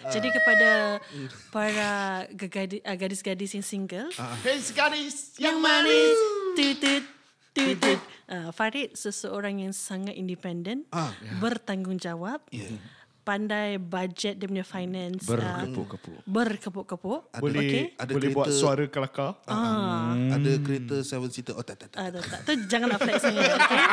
[0.00, 0.08] ah.
[0.08, 0.70] Jadi kepada
[1.54, 1.90] para
[2.30, 4.08] gegadi- ah, gadis-gadis yang single,
[4.40, 6.18] Hey, gadis yang manis,
[6.54, 7.04] tutut,
[7.50, 8.00] tutut.
[8.24, 11.10] Uh, Farid seseorang yang sangat independen, Ah.
[11.38, 12.44] bertanggungjawab,
[13.28, 16.20] pandai budget dia punya finance, ah, Berkepuk-kepuk.
[16.24, 17.20] berkepuk-kepuk.
[17.36, 17.84] boleh Okay.
[17.94, 19.36] Ada boleh buat suara kelakar.
[19.44, 20.16] Ah.
[20.16, 22.40] Ada kereta seven seater Oh tak tak tak Ah, tak, tak.
[22.42, 23.44] Tu janganlah flex sangat.
[23.58, 23.84] Okay?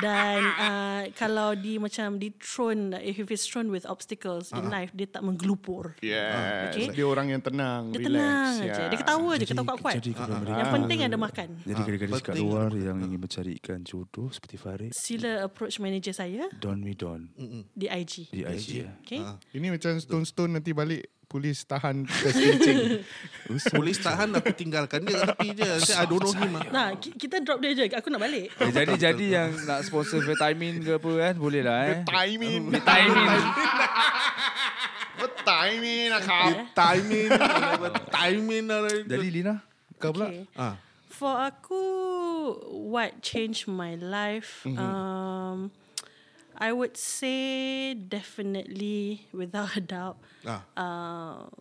[0.00, 5.06] Dan uh, kalau di macam di thrown, if it's thrown with obstacles in life, dia
[5.06, 5.94] tak menggelupur.
[6.00, 6.72] Yes.
[6.72, 6.90] Okay.
[6.90, 8.10] Dia orang yang tenang, Dia relax.
[8.10, 8.66] tenang ya.
[8.66, 8.82] aja.
[8.88, 9.94] Dia ketawa je, ketawa kuat-kuat.
[9.98, 11.48] jadi mereka- Yang penting ada makan.
[11.62, 16.80] Jadi gadis-gadis kat luar yang ingin mencarikan jodoh seperti Farid, Sila approach manager saya Don
[16.80, 17.28] Me Don
[17.70, 18.32] di IG.
[18.32, 18.86] di IG.
[19.04, 19.20] Okay?
[19.52, 22.78] Ini macam stone-stone nanti balik polis tahan kita kencing.
[23.76, 26.64] Polis tahan aku tinggalkan dia tepi je Saya I don't know him ah.
[26.72, 27.84] Nah, ki- kita drop dia je.
[27.92, 28.48] Aku nak balik.
[28.56, 31.98] Eh, jadi jadi yang nak sponsor vitamin ke apa kan boleh lah eh.
[32.08, 32.72] Timing.
[32.72, 33.40] Vitamin.
[35.48, 36.50] Timing nak kau.
[36.76, 37.28] Timing
[38.12, 38.64] Timing
[39.08, 39.64] Jadi Lina,
[39.96, 40.28] kau pula?
[40.28, 40.44] Okay.
[40.56, 40.76] ah.
[41.08, 41.82] For aku,
[42.70, 44.62] what changed my life?
[44.62, 45.74] Um,
[46.58, 50.66] I would say definitely, without a doubt, Ah.
[50.74, 51.54] um,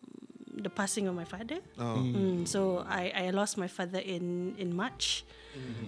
[0.57, 1.61] the passing of my father.
[1.77, 2.01] Oh.
[2.01, 5.21] Mm, so I, I lost my father in in March.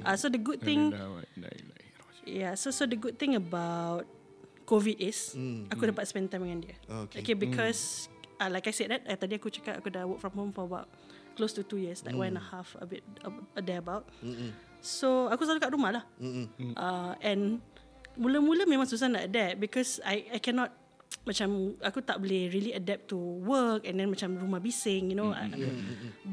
[0.06, 0.94] Uh, so the good thing,
[2.26, 2.54] yeah.
[2.54, 4.06] So so the good thing about
[4.66, 5.34] COVID is
[5.74, 6.78] aku dapat spend time dengan dia.
[7.10, 7.26] Okay.
[7.26, 10.38] Okay, because uh, like I said that uh, tadi aku cakap aku dah work from
[10.38, 10.86] home for about
[11.34, 14.06] close to two years, like one and a half, a bit a, a day about.
[14.86, 16.04] So aku selalu kat rumah lah.
[16.78, 17.62] Uh, and
[18.20, 20.76] mula-mula memang susah nak adapt because I I cannot
[21.30, 25.32] macam aku tak boleh really adapt to work and then macam rumah bising, you know.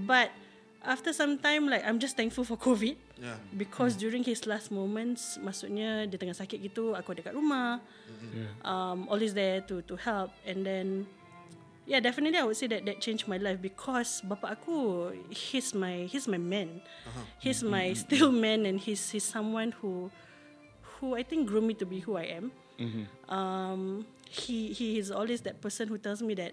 [0.05, 0.35] But
[0.85, 2.99] after some time like I'm just thankful for COVID.
[3.17, 3.41] Yeah.
[3.57, 7.81] Because during his last moments, maksudnya dia tengah sakit gitu, aku ada kat rumah.
[8.67, 11.09] Um, always there to to help and then
[11.87, 16.05] yeah, definitely I would say that that changed my life because bapak aku he's my
[16.11, 16.83] he's my man.
[17.39, 20.11] He's my still man and he's he's someone who
[21.01, 22.53] who I think grew me to be who I am.
[23.29, 26.53] Um, he he is always that person who tells me that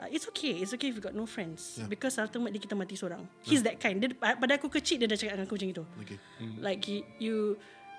[0.00, 3.24] uh, it's okay, it's okay if you got no friends because ultimately kita mati seorang.
[3.40, 4.02] He's that kind.
[4.02, 5.84] Dia, pada aku kecil dia dah cakap dengan aku macam itu.
[6.04, 6.18] Okay.
[6.60, 7.36] Like you, you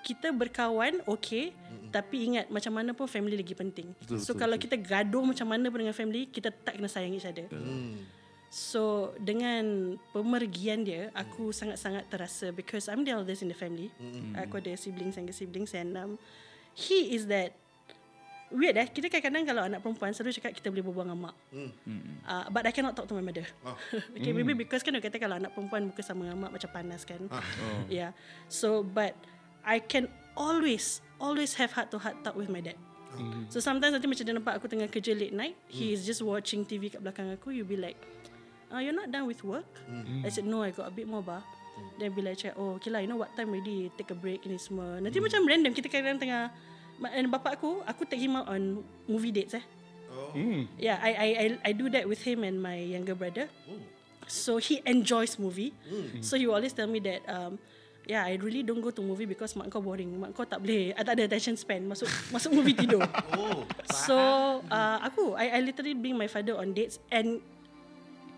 [0.06, 1.90] kita berkawan okay mm-hmm.
[1.90, 3.90] tapi ingat macam mana pun family lagi penting.
[3.98, 4.64] Betul, so betul, kalau betul.
[4.70, 7.50] kita gaduh macam mana pun dengan family, kita tak kena sayang each other.
[7.50, 8.06] Mm.
[8.50, 11.56] So dengan pemergian dia, aku mm.
[11.56, 13.90] sangat-sangat terasa because I'm the eldest in the family.
[13.98, 14.38] Mm.
[14.46, 16.12] Aku ada siblings and siblings and um,
[16.72, 17.52] he is that
[18.54, 18.86] weird eh.
[18.86, 21.36] Kita kadang-kadang kalau anak perempuan selalu cakap kita boleh berbual dengan mak.
[21.50, 21.72] Mm.
[22.22, 23.46] Uh, but I cannot talk to my mother.
[23.66, 23.74] Oh.
[24.16, 27.02] okay, maybe because kan dia kata kalau anak perempuan muka sama dengan mak macam panas
[27.02, 27.20] kan.
[27.28, 27.42] Oh.
[27.90, 28.14] Yeah.
[28.46, 29.18] So but
[29.66, 30.06] I can
[30.38, 32.78] always always have heart to heart talk with my dad.
[33.16, 33.48] Mm-hmm.
[33.48, 35.72] So sometimes nanti macam dia nampak aku tengah kerja late night, mm.
[35.72, 37.96] he is just watching TV kat belakang aku, you be like,
[38.72, 39.68] uh, you're not done with work?
[39.86, 40.26] Mm-hmm.
[40.26, 41.42] I said, no, I got a bit more bah.
[41.76, 41.88] Mm.
[42.00, 44.56] Then be like, oh, okay lah, you know what time already, take a break ni
[44.56, 44.96] semua.
[44.96, 45.24] Nanti mm.
[45.28, 46.48] macam random, kita kadang tengah,
[47.12, 49.64] and bapak aku, aku take him out on movie dates eh.
[50.16, 50.32] Oh.
[50.32, 50.64] Mm.
[50.80, 53.52] Yeah, I, I I I do that with him and my younger brother.
[53.68, 53.80] Oh.
[54.26, 55.76] So he enjoys movie.
[55.84, 56.24] Mm.
[56.24, 57.60] So he always tell me that um,
[58.08, 60.08] yeah, I really don't go to movie because mak kau boring.
[60.16, 63.04] Mak kau tak boleh, I tak ada attention span masuk masuk movie tidur.
[63.36, 64.16] oh, so
[64.72, 67.44] uh, aku, I, I literally bring my father on dates and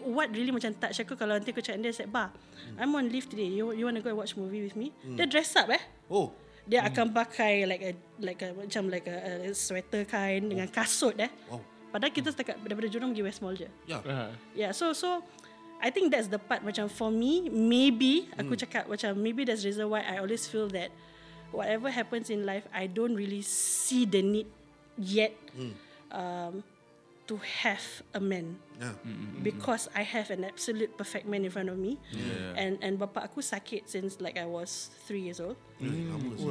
[0.04, 2.30] what really macam touch aku kalau nanti aku cakap dia, saya bah,
[2.78, 3.48] I'm on leave today.
[3.48, 4.94] You you want to go and watch movie with me?
[5.02, 5.16] Mm.
[5.18, 5.82] Dia dress up eh.
[6.10, 6.30] Oh.
[6.68, 11.16] Dia akan pakai like a like a macam like a, a sweater kind dengan kasut
[11.16, 11.32] eh.
[11.48, 11.64] Wow.
[11.88, 13.68] Padahal kita setakat daripada Jurong pergi West Mall je.
[13.88, 14.04] Ya.
[14.04, 15.24] Uh, Yeah, so so
[15.80, 19.72] I think that's the part macam for me maybe aku cakap macam maybe that's the
[19.72, 20.92] reason why I always feel that
[21.54, 24.50] whatever happens in life I don't really see the need
[24.98, 25.32] yet
[26.12, 26.66] um,
[27.28, 27.84] to have
[28.16, 28.56] a man.
[28.78, 28.94] Yeah.
[29.42, 31.98] because I have an absolute perfect man in front of me.
[32.54, 35.58] And and bapa aku sakit since like I was three years old.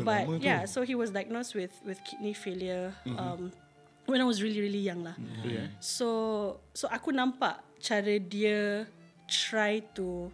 [0.03, 3.55] But yeah so he was diagnosed with with kidney failure um,
[4.11, 5.15] when I was really really young lah.
[5.43, 5.71] Yeah.
[5.79, 8.91] so so aku nampak cara dia
[9.27, 10.27] try to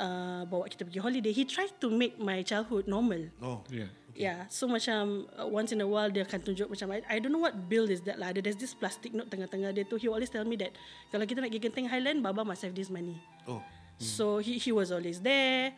[0.00, 1.32] uh, bawa kita pergi holiday.
[1.34, 3.28] He tried to make my childhood normal.
[3.44, 3.64] Oh.
[3.68, 3.92] Yeah.
[4.18, 7.30] Yeah, so macam uh, once in a while dia akan tunjuk macam I, I don't
[7.30, 8.34] know what bill is that lah.
[8.34, 9.94] There's this plastic note tengah-tengah dia tu.
[9.94, 10.74] He always tell me that
[11.14, 13.14] kalau kita nak pergi Genting Highland, Baba must have this money.
[13.46, 13.62] Oh.
[14.02, 15.70] So he he was always there.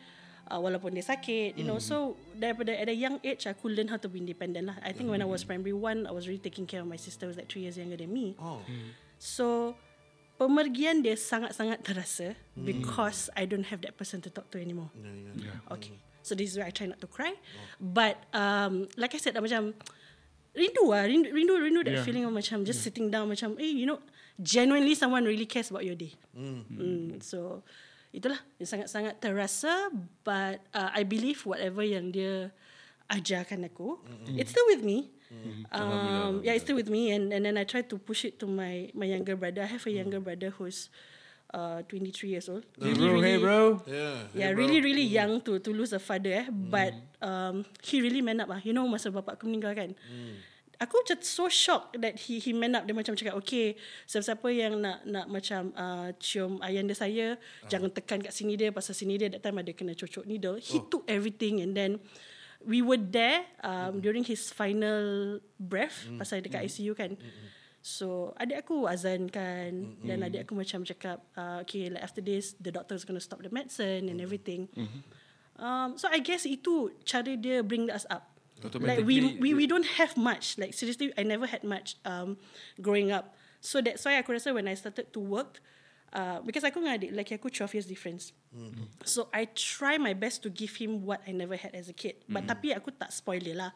[0.49, 1.77] Uh, walaupun dia sakit, you know.
[1.77, 4.77] So daripada at a young age, aku learn how to be independent lah.
[4.81, 7.29] I think when I was primary one, I was really taking care of my sister
[7.29, 8.33] who was like three years younger than me.
[8.41, 8.65] Oh.
[9.21, 9.77] So
[10.41, 14.89] pemergian dia sangat-sangat terasa because I don't have that person to talk to anymore.
[15.77, 16.01] Okay.
[16.21, 17.33] So this is where I try not to cry.
[17.81, 19.73] But um, like I said, dah macam
[20.51, 22.05] rindu lah, rindu, rindu, rindu that Yeah.
[22.05, 23.99] feeling of macam just sitting down macam, eh, you know,
[24.41, 26.13] genuinely someone really cares about your day.
[26.35, 27.23] Mm.
[27.23, 27.63] So
[28.11, 29.89] itulah yang sangat-sangat terasa.
[30.27, 32.51] But uh, I believe whatever yang dia
[33.11, 33.99] ajarkan aku,
[34.35, 35.11] it's still with me.
[35.71, 38.47] Um, yeah, it's still with me, and and then I try to push it to
[38.51, 39.63] my my younger brother.
[39.63, 40.91] I have a younger brother who's
[41.51, 42.63] uh 23 years old.
[42.79, 43.61] Hey bro, hey bro.
[43.87, 44.15] Yeah.
[44.35, 46.47] Yeah, really really young to to lose a father eh.
[46.49, 48.59] But um he really man up lah.
[48.63, 49.91] You know masa bapak aku meninggal kan.
[50.81, 53.77] Aku macam so shocked that he he man up dia macam cakap okay
[54.09, 57.27] siapa-siapa yang nak nak macam uh, cium ayah dia saya
[57.69, 60.57] jangan tekan kat sini dia pasal sini dia that time ada kena cocok needle.
[60.57, 62.01] He took everything and then
[62.65, 67.13] we were there um, during his final breath pasal dekat ICU kan.
[67.81, 70.05] So adik aku azan kan mm-hmm.
[70.05, 73.23] dan adik aku macam cakap uh, okay like after this the doctor is going to
[73.23, 74.69] stop the medicine and everything.
[74.77, 75.01] Mm-hmm.
[75.61, 78.29] Um, so I guess itu cara dia bring us up.
[78.77, 80.61] Like we we we don't have much.
[80.61, 82.37] Like seriously, I never had much um,
[82.77, 83.33] growing up.
[83.57, 85.61] So that's why aku rasa when I started to work,
[86.13, 88.35] uh, because aku dengan adik like aku 12 years difference.
[88.51, 89.03] Mm-hmm.
[89.07, 92.23] So I try my best to give him what I never had as a kid.
[92.27, 93.71] But tapi aku tak spoil dia lah.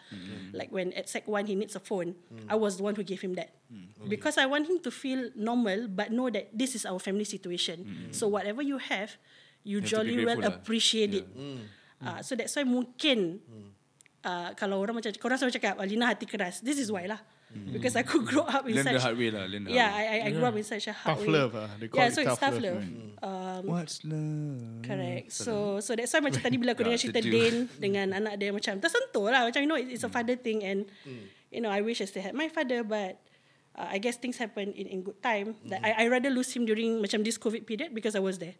[0.51, 2.15] Like when at sec 1 he needs a phone,
[2.51, 3.55] I was the one who gave him that.
[4.05, 8.11] Because I want him to feel normal but know that this is our family situation.
[8.11, 9.15] So whatever you have,
[9.65, 10.59] you, have be jolly well grateful lah.
[10.61, 11.25] appreciate it.
[12.03, 13.39] Uh, so that's why mungkin
[14.21, 16.59] uh, kalau orang macam korang selalu cakap Alina hati keras.
[16.59, 17.23] This is why lah.
[17.55, 19.47] Because aku grow up in Learn the such hard way lah.
[19.47, 20.07] Learn the Yeah, hard way.
[20.11, 21.33] I, I, I grew up in such a hard Tough way.
[21.39, 21.69] love ah.
[21.79, 22.85] They call yeah, it so it's tough tough love, love.
[23.23, 24.83] Um, What's love?
[24.83, 25.27] correct.
[25.31, 27.23] So so that's why macam tadi bila aku dengar cerita.
[27.23, 29.47] Dane dengan anak dia macam tersentuh lah.
[29.47, 30.83] Macam you know it's a father thing and
[31.47, 33.23] you know I wish I still had my father but
[33.79, 35.55] uh, I guess things happen in in good time.
[35.71, 38.59] That I I rather lose him during macam this COVID period because I was there.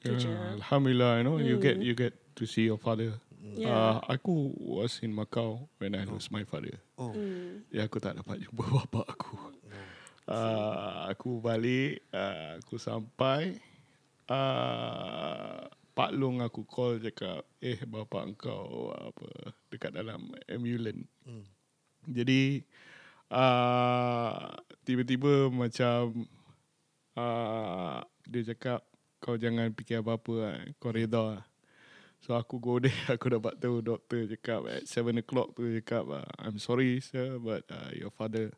[0.00, 0.08] Je.
[0.24, 3.18] Yeah, Alhamdulillah, you know, you get you get to see your father.
[3.38, 3.70] Yeah.
[3.70, 6.78] Uh, aku was in Macau when I lost my father.
[6.98, 7.14] Oh.
[7.70, 9.34] Ya, aku tak dapat jumpa bapa aku.
[10.28, 13.56] Uh, aku balik, uh, aku sampai,
[14.28, 15.64] uh,
[15.98, 21.02] Pak Long aku call cakap, eh bapa engkau apa dekat dalam ambulans.
[22.06, 22.62] Jadi
[23.34, 24.54] uh,
[24.86, 26.22] tiba-tiba macam
[27.18, 27.98] uh,
[28.30, 28.86] dia cakap
[29.18, 31.47] kau jangan fikir apa-apa kau reda lah.
[32.18, 36.28] So aku go there aku dapat tahu doktor cakap at 7 o'clock tu cakap uh,
[36.42, 38.50] I'm sorry sir but uh, your father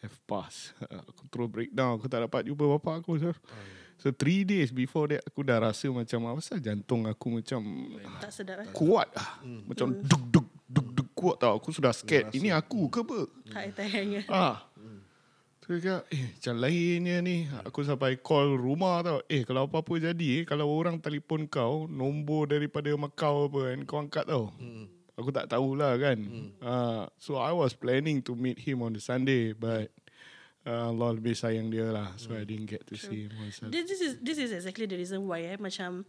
[0.00, 0.76] have passed.
[0.84, 3.36] Uh, aku terus breakdown aku tak dapat jumpa bapa aku sir.
[4.00, 7.60] So 3 days before that aku dah rasa macam apa pasal jantung aku macam
[8.20, 8.72] Tak sedap eh.
[8.72, 9.40] kuat ah.
[9.44, 11.56] Macam duk duk duk duk kuat tau.
[11.56, 12.34] Aku sudah scared.
[12.34, 13.20] Ini aku ke apa?
[13.48, 14.26] Tak tayangnya.
[14.26, 14.66] Ah.
[15.64, 17.48] Dia cakap, eh macam lainnya ni.
[17.64, 19.24] Aku sampai call rumah tau.
[19.32, 23.98] Eh kalau apa-apa jadi, eh, kalau orang telefon kau, nombor daripada Macau apa kan, kau
[24.04, 24.52] angkat tau.
[25.16, 26.18] Aku tak tahulah kan.
[26.60, 29.88] Ah, so I was planning to meet him on the Sunday, but
[30.66, 32.12] uh, Allah lebih sayang dia lah.
[32.20, 33.84] So I didn't get to see him on Sunday.
[33.84, 36.04] This, this is this is exactly the reason why eh macam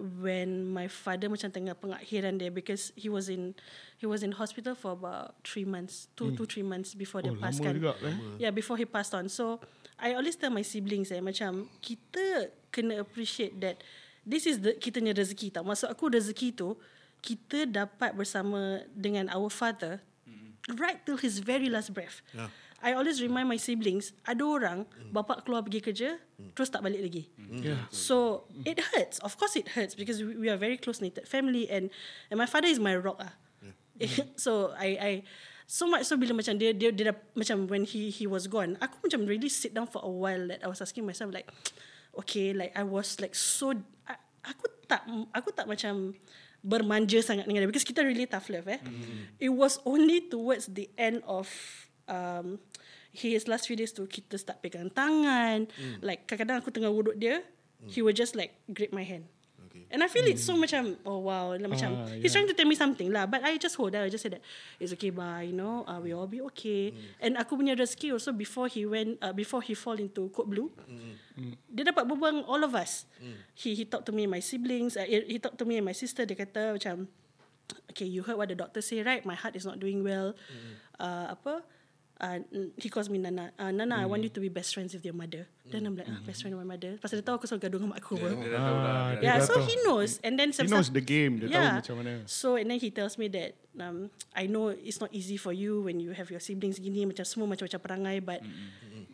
[0.00, 3.52] when my father macam tengah pengakhiran dia because he was in
[4.00, 7.38] he was in hospital for about three months, two to three months before dia Oh,
[7.38, 7.74] pass lama kan.
[7.76, 8.16] juga, eh?
[8.40, 9.28] Yeah, before he passed on.
[9.28, 9.60] So
[10.00, 13.84] I always tell my siblings eh macam kita kena appreciate that
[14.24, 15.62] this is the kita punya rezeki tau.
[15.62, 16.74] Maksud aku rezeki tu
[17.20, 20.00] kita dapat bersama dengan our father
[20.80, 22.24] right till his very last breath.
[22.32, 22.48] Yeah.
[22.80, 26.08] I always remind my siblings, ada orang bapa keluar pergi kerja
[26.56, 27.24] terus tak balik lagi.
[27.52, 27.84] Yeah.
[27.92, 29.20] So it hurts.
[29.20, 31.92] Of course it hurts because we, we are very close knitted family and
[32.32, 33.36] and my father is my rock ah.
[34.40, 35.12] so I I
[35.68, 38.80] so much so bila macam dia dia dia dah, macam when he he was gone,
[38.80, 41.46] aku macam really sit down for a while that I was asking myself like
[42.16, 43.76] okay like I was like so
[44.08, 45.04] I, aku tak
[45.36, 46.16] aku tak macam
[46.64, 48.80] bermanja sangat dengan dia because kita really tough love eh.
[49.36, 51.48] It was only towards the end of
[52.08, 52.60] um,
[53.10, 55.66] his last few days tu kita start pegang tangan.
[56.00, 57.42] Like kadang-kadang aku tengah wuduk dia,
[57.90, 59.26] he will just like grip my hand.
[59.70, 59.86] Okay.
[59.86, 61.54] And I feel it so macam oh wow.
[61.54, 63.30] Like, macam Ah, he's trying to tell me something lah.
[63.30, 64.02] But I just hold out.
[64.02, 64.42] I just said that
[64.82, 65.46] it's okay bye.
[65.46, 66.90] You know uh, we all be okay.
[67.22, 70.74] And aku punya rezeki also before he went uh, before he fall into code blue
[71.70, 73.06] dia dapat berbual all of us.
[73.54, 75.86] He he talked to me and my siblings uh, he he talked to me and
[75.86, 76.26] my sister.
[76.26, 77.06] Dia kata macam
[77.94, 79.22] okay you heard what the doctor say right?
[79.22, 80.34] My heart is not doing well.
[80.98, 81.62] Uh, apa
[82.20, 82.44] Uh,
[82.76, 83.48] he calls me Nana.
[83.56, 85.48] Uh, Nana, I want you to be best friends with your mother.
[85.72, 87.00] Then I'm like, ah, best friend with my mother.
[87.00, 88.14] Pasal dia tahu aku selalu gaduh dengan mak aku.
[88.20, 88.28] apa.
[88.60, 90.20] Ah, dia Yeah, so he knows.
[90.20, 91.40] And then He knows the game.
[91.40, 92.12] Dia tahu macam mana.
[92.28, 95.88] So and then he tells me that um, I know it's not easy for you
[95.88, 98.44] when you have your siblings gini macam semua macam-macam perangai but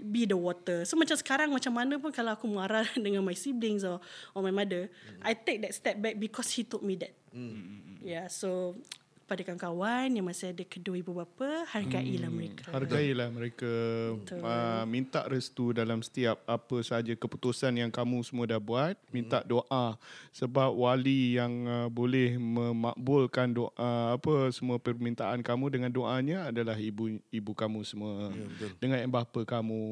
[0.02, 0.82] be the water.
[0.82, 4.02] So macam sekarang macam mana pun kalau aku marah dengan my siblings or
[4.34, 4.90] or my mother,
[5.22, 7.14] I take that step back because he told me that.
[8.02, 8.74] Yeah, so
[9.26, 12.70] pada kawan-kawan yang masih ada kedua ibu bapa, hargailah mereka.
[12.70, 13.72] Hargailah mereka.
[14.30, 18.94] Uh, minta restu dalam setiap apa saja keputusan yang kamu semua dah buat.
[19.10, 19.98] Minta doa.
[20.30, 27.18] Sebab wali yang uh, boleh memakbulkan doa apa semua permintaan kamu dengan doanya adalah ibu
[27.34, 28.30] ibu kamu semua.
[28.30, 29.82] Ya, dengan ibu bapa kamu.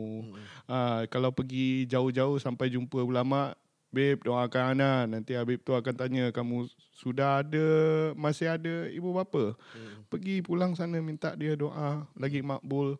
[0.70, 3.59] Uh, kalau pergi jauh-jauh sampai jumpa ulama
[3.95, 5.07] Babe doakan Ana.
[5.07, 6.66] Nanti Habib tu akan tanya Kamu
[7.05, 7.67] sudah ada
[8.17, 10.09] Masih ada ibu bapa hmm.
[10.09, 12.97] Pergi pulang sana Minta dia doa Lagi makbul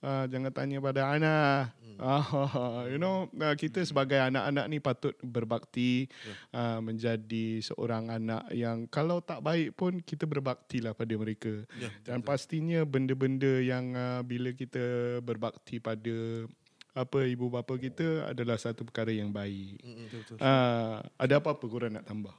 [0.00, 1.36] uh, Jangan tanya pada Ana
[1.76, 2.00] hmm.
[2.00, 6.36] uh, You know uh, Kita sebagai anak-anak ni Patut berbakti yeah.
[6.56, 11.92] uh, Menjadi seorang anak Yang kalau tak baik pun Kita berbakti lah pada mereka Ya,
[12.00, 16.48] Dan pastinya Benda-benda yang uh, Bila kita berbakti pada
[16.94, 19.82] apa ibu bapa kita adalah satu perkara yang baik.
[20.14, 20.38] Betul.
[20.38, 22.30] Ah, ada apa-apa korang nak tambah?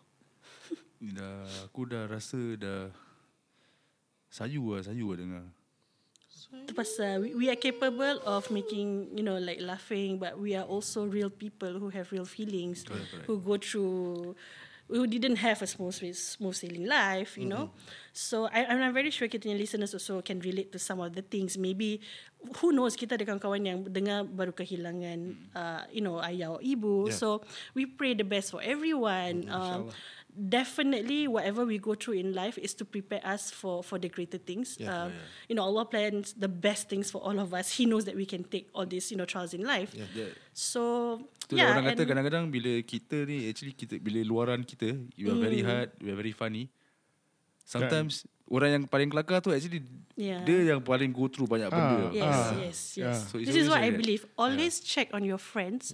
[1.00, 2.90] Ni dah aku dah rasa dah
[4.32, 5.46] sayu lah, sayu lah dengar.
[6.56, 10.64] Itu pasal we, we are capable of making, you know, like laughing, but we are
[10.64, 13.26] also real people who have real feelings, Correct, correct.
[13.28, 14.36] who go through,
[14.88, 17.72] who didn't have a smooth, smooth sailing life, you know.
[18.14, 21.26] So I, I'm very sure kita punya listeners also can relate to some of the
[21.26, 21.58] things.
[21.58, 22.00] Maybe,
[22.62, 27.12] who knows, kita ada kawan-kawan yang dengar baru kehilangan, uh, you know, ayah or ibu.
[27.12, 27.18] Yeah.
[27.18, 27.44] So
[27.76, 29.50] we pray the best for everyone.
[29.52, 29.92] Um,
[30.36, 34.36] definitely whatever we go through in life is to prepare us for for the greater
[34.38, 35.08] things Yeah.
[35.08, 35.16] um,
[35.48, 38.28] you know Allah plans the best things for all of us he knows that we
[38.28, 40.36] can take all these you know trials in life Yeah.
[40.52, 41.18] so
[41.48, 45.32] Tu yeah yeah, orang kata kadang-kadang bila kita ni actually kita bila luaran kita you
[45.32, 45.72] are very Hmm.
[45.72, 46.68] hard, you are very funny.
[47.66, 49.82] Sometimes orang yang paling kelakar tu actually
[50.16, 50.46] Yeah.
[50.46, 52.08] dia yang paling go through banyak benda.
[52.14, 53.18] yes Ah, yes yes yeah.
[53.18, 55.92] So this is what I believe always check on your friends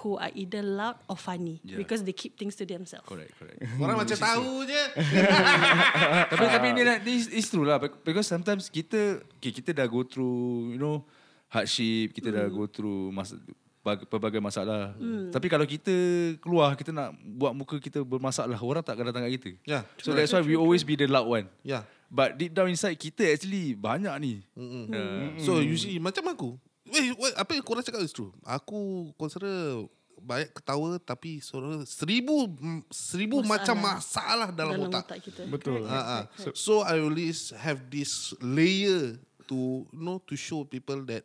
[0.00, 1.74] who are either loud or funny Yeah.
[1.76, 3.58] because they keep things to themselves Correct, correct.
[3.82, 4.82] Orang macam tahu je.
[6.30, 9.86] tapi tapi ni ni is, is true lah Bec- because sometimes kita okay, kita dah
[9.86, 11.02] go through you know
[11.48, 13.32] hardship, kita dah go through mas,
[13.80, 14.92] bag- pelbagai masalah.
[15.32, 15.94] Tapi kalau kita
[16.38, 19.50] keluar kita nak buat muka kita bermasalah, orang tak akan datang kat kita.
[19.64, 19.80] Ya.
[19.96, 21.48] So that's why we always be the loud one.
[21.64, 21.88] Ya.
[22.08, 24.34] But deep down inside kita actually banyak ni.
[24.52, 24.92] Mm-mm.
[24.92, 26.50] Uh, So you see macam aku.
[26.92, 28.32] Eh, what, apa yang korang cakap is true.
[28.42, 29.84] Aku consider
[30.18, 32.50] banyak ketawa tapi suara seribu
[32.90, 33.50] seribu Masalah.
[33.54, 35.02] macam masalah dalam, dalam otak.
[35.06, 35.86] otak kita Betul.
[35.86, 36.26] Correct, ah.
[36.26, 36.58] correct, correct.
[36.58, 39.14] So I always have this layer
[39.46, 41.22] to you know to show people that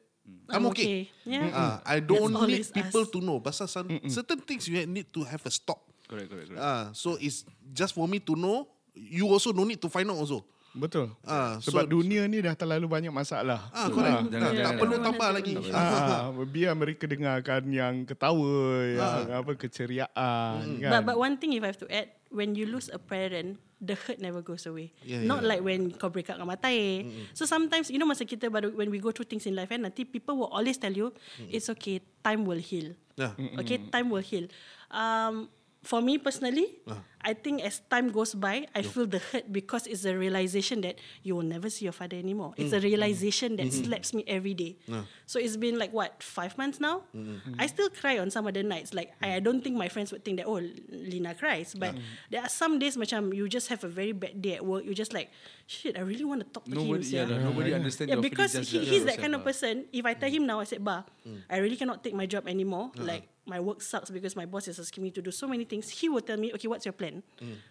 [0.47, 1.11] I'm okay.
[1.28, 3.11] yeah Ah, I don't That's need people us.
[3.11, 3.43] to know.
[3.43, 5.84] Pasal some, certain things you need to have a stop.
[6.07, 6.61] correct, correct, correct.
[6.64, 7.43] Ah, so it's
[7.76, 8.70] just for me to know.
[8.93, 10.45] You also don't need to find out also.
[10.74, 11.13] Betul.
[11.21, 13.69] Ah, Sebab so- dunia ni dah terlalu banyak masalah.
[13.69, 14.26] Ah, correct.
[14.26, 15.53] Jangan- tak, jangan- tak perlu tambah lagi.
[15.69, 20.91] Ah, biar mereka dengarkan yang ketawa, yang apa keceriaan kan.
[20.91, 23.93] But but one thing if I have to add, when you lose a parent, the
[23.93, 24.89] hurt never goes away.
[25.01, 25.49] Yeah, Not yeah.
[25.49, 27.05] like when kau break up dengan matai.
[27.32, 29.78] So sometimes you know masa kita baru when we go through things in life, kan,
[29.80, 31.13] nanti people will always tell you,
[31.47, 32.97] it's okay, time will heal.
[33.13, 33.38] Yeah.
[33.59, 34.49] Okay, time will heal.
[34.89, 37.03] Um, for me personally, Ah.
[37.24, 40.99] I think as time goes by, I feel the hurt because it's a realization that
[41.24, 42.53] you will never see your father anymore.
[42.57, 42.78] It's mm.
[42.78, 43.86] a realization that mm-hmm.
[43.86, 44.78] slaps me every day.
[45.26, 47.03] So it's been like what five months now.
[47.15, 47.55] Mm-hmm.
[47.59, 48.93] I still cry on some of the nights.
[48.93, 50.59] Like I, I don't think my friends would think that oh
[50.89, 51.95] Lina cries, but
[52.30, 54.84] there are some days macam you just have a very bad day at work.
[54.84, 55.32] You just like
[55.67, 55.97] shit.
[55.97, 57.13] I really want to talk to Nobody, him.
[57.13, 58.71] yeah, sia." lah, nobody understand Yeah, your because feelings.
[58.71, 59.86] he, just he's like that kind of person.
[59.93, 60.36] If I tell mm.
[60.41, 61.45] him now, I said, "Bah, mm.
[61.49, 62.91] I really cannot take my job anymore.
[62.97, 63.05] Uh-huh.
[63.05, 65.89] Like my work sucks because my boss is asking me to do so many things."
[65.93, 67.12] He will tell me, "Okay, what's your plan?"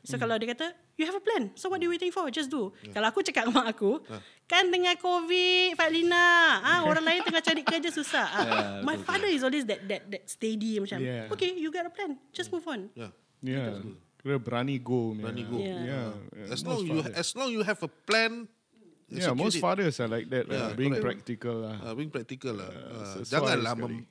[0.02, 1.50] So kalau dia kata, "You have a plan.
[1.54, 2.28] So what are you waiting for?
[2.28, 4.04] Just do." Kalau aku cakap dengan mak aku,
[4.44, 6.28] kan tengah COVID, Fatlina,
[6.60, 8.26] ah orang lain tengah cari kerja susah.
[8.26, 8.44] Ah,
[8.82, 11.26] my father is always that that that steady macam, Yeah.
[11.28, 12.20] "Okay, you got a plan.
[12.30, 13.10] Just move on." Yeah.
[13.40, 13.80] Ya.
[14.18, 15.14] Kira berani go.
[15.14, 15.58] Berani go.
[15.58, 15.66] Ya.
[15.82, 16.08] Yeah.
[16.30, 16.52] Yeah.
[16.54, 18.46] As long you as long you have a plan,
[19.12, 19.60] Yeah, most Execute it.
[19.60, 20.48] fathers are like that.
[20.48, 21.04] Yeah, lah, being correct.
[21.20, 21.76] practical lah.
[21.84, 22.72] Ah, being practical lah.
[22.72, 24.08] Ah, sesuai janganlah mem-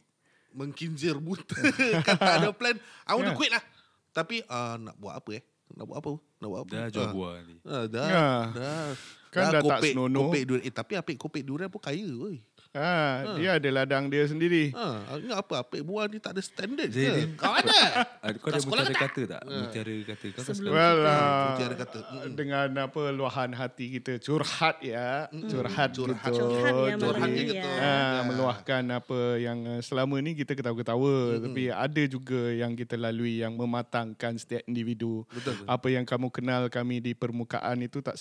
[0.54, 1.58] mengkinjir buta.
[2.06, 2.78] kan tak ada plan.
[3.08, 3.40] I want to Yeah.
[3.40, 3.64] quit lah.
[4.12, 5.44] Tapi uh, nak buat apa eh?
[5.72, 6.12] Nak buat apa?
[6.38, 6.74] Nak buat apa?
[6.76, 7.14] Dah jual Ah.
[7.16, 7.56] buah ni.
[7.64, 8.28] Ah, dah, Ya.
[8.52, 8.90] dah.
[9.32, 10.22] Kan dah tak kopek, senonoh.
[10.28, 10.64] Kopek durian.
[10.68, 12.04] Eh, tapi apik kopek durian pun kaya.
[12.04, 12.44] Oi.
[12.72, 14.72] Ha, dia ada ladang dia sendiri.
[14.72, 15.60] Ha, ingat apa?
[15.60, 16.96] Apik buah ni tak ada standard ke?
[16.96, 17.68] dia- Kau ada?
[18.22, 19.02] Ah, Kau ada sekolah mutiara ke tak?
[19.04, 19.42] kata tak?
[19.44, 20.26] Mutiara kata.
[20.30, 22.00] Kau tak Sebelum Well, kita uh, Mutiara kata.
[22.02, 22.32] Mm-mm.
[22.32, 26.22] dengan apa luahan hati kita curhat ya, curhat, Curhat.
[26.24, 26.32] gitu.
[26.38, 27.54] Curhat ya malam Curhat gitu.
[27.58, 27.74] ya.
[27.76, 33.42] Ah, meluahkan apa yang uh, selama ni kita ketawa-ketawa tapi ada juga yang kita lalui
[33.42, 35.28] yang mematangkan setiap individu.
[35.28, 35.60] Betul.
[35.66, 38.16] Apa yang kamu kenal kami di permukaan itu tak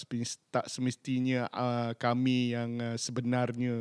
[0.49, 3.77] tak semestinya uh, kami yang uh, sebenarnya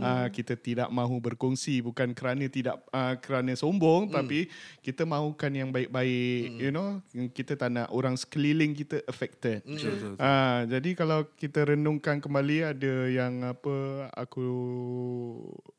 [0.00, 5.70] uh, kita tidak mahu berkongsi bukan kerana tidak uh, kerana sombong tapi kita mahukan yang
[5.70, 7.00] baik-baik you know?
[7.32, 9.62] Kita tak nak orang sekeliling kita affected.
[9.64, 10.14] Betul, betul.
[10.20, 14.46] Ah, jadi kalau kita renungkan kembali ada yang apa aku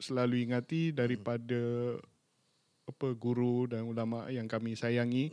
[0.02, 1.96] selalu ingati daripada
[2.92, 5.32] apa guru dan ulama yang kami sayangi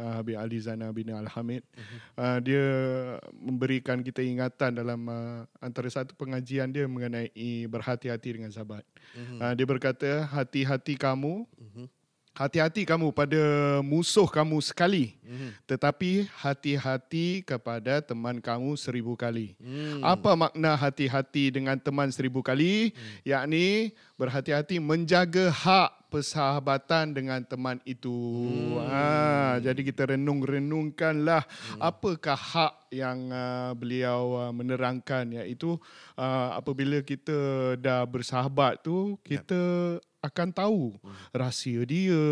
[0.00, 1.60] uh, Habib Ali Zana bin Al-Hamid.
[2.16, 2.66] Uh, dia
[3.36, 8.82] memberikan kita ingatan dalam uh, antara satu pengajian dia mengenai berhati-hati dengan sahabat.
[9.36, 11.44] Uh, dia berkata hati-hati kamu
[12.36, 13.40] Hati-hati kamu pada
[13.80, 15.16] musuh kamu sekali.
[15.64, 19.56] Tetapi hati-hati kepada teman kamu seribu kali.
[20.04, 22.92] Apa makna hati-hati dengan teman seribu kali?
[23.24, 28.16] Yakni berhati-hati menjaga hak persahabatan dengan teman itu.
[28.88, 31.44] Ha, jadi kita renung-renungkanlah
[31.76, 35.28] apakah hak yang uh, beliau uh, menerangkan.
[35.28, 35.76] Iaitu
[36.16, 40.94] uh, apabila kita dah bersahabat tu kita akan tahu
[41.30, 42.22] rahsia dia,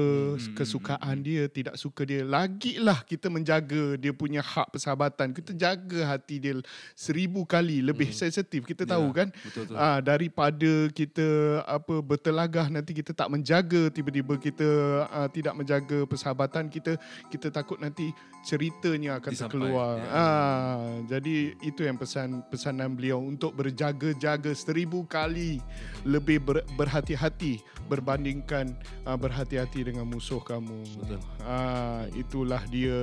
[0.58, 2.26] kesukaan dia, tidak suka dia.
[2.26, 5.30] Lagilah kita menjaga dia punya hak persahabatan.
[5.32, 6.58] Kita jaga hati dia
[6.98, 8.66] seribu kali lebih sensitif.
[8.66, 9.28] Kita tahu kan?
[9.30, 9.76] betul, betul.
[9.78, 11.26] Ah daripada kita
[11.64, 14.68] apa bertelagah nanti kita tak menjaga tiba-tiba kita
[15.08, 16.98] ah, tidak menjaga persahabatan kita,
[17.30, 18.10] kita takut nanti
[18.44, 19.94] ceritanya akan Disampai, terkeluar.
[19.96, 20.08] ya.
[20.12, 25.64] Ah jadi itu yang pesan pesanan beliau untuk berjaga-jaga seribu kali
[26.04, 28.72] lebih ber, berhati-hati berbandingkan
[29.04, 30.80] uh, berhati-hati dengan musuh kamu.
[31.00, 31.20] Betul.
[31.44, 33.00] Uh, itulah dia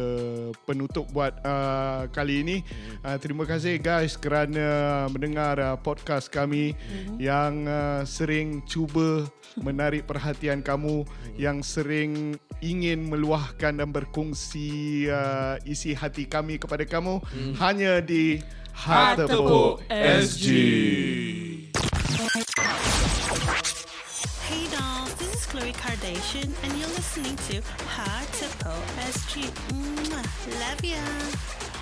[0.66, 2.58] penutup buat uh, kali ini.
[3.06, 6.74] Uh, terima kasih guys kerana mendengar uh, podcast kami
[7.22, 9.26] yang uh, sering cuba
[9.68, 11.06] menarik perhatian kamu
[11.36, 17.18] yang sering ingin meluahkan dan berkongsi uh, isi hati kami kepada kamu
[17.58, 18.38] hanya di
[19.18, 20.48] Tepuk SG.
[25.52, 28.46] Khloe Kardashian and you're listening to Hard to
[29.12, 29.52] SG.
[29.68, 30.24] Mwah.
[30.62, 31.81] Love ya.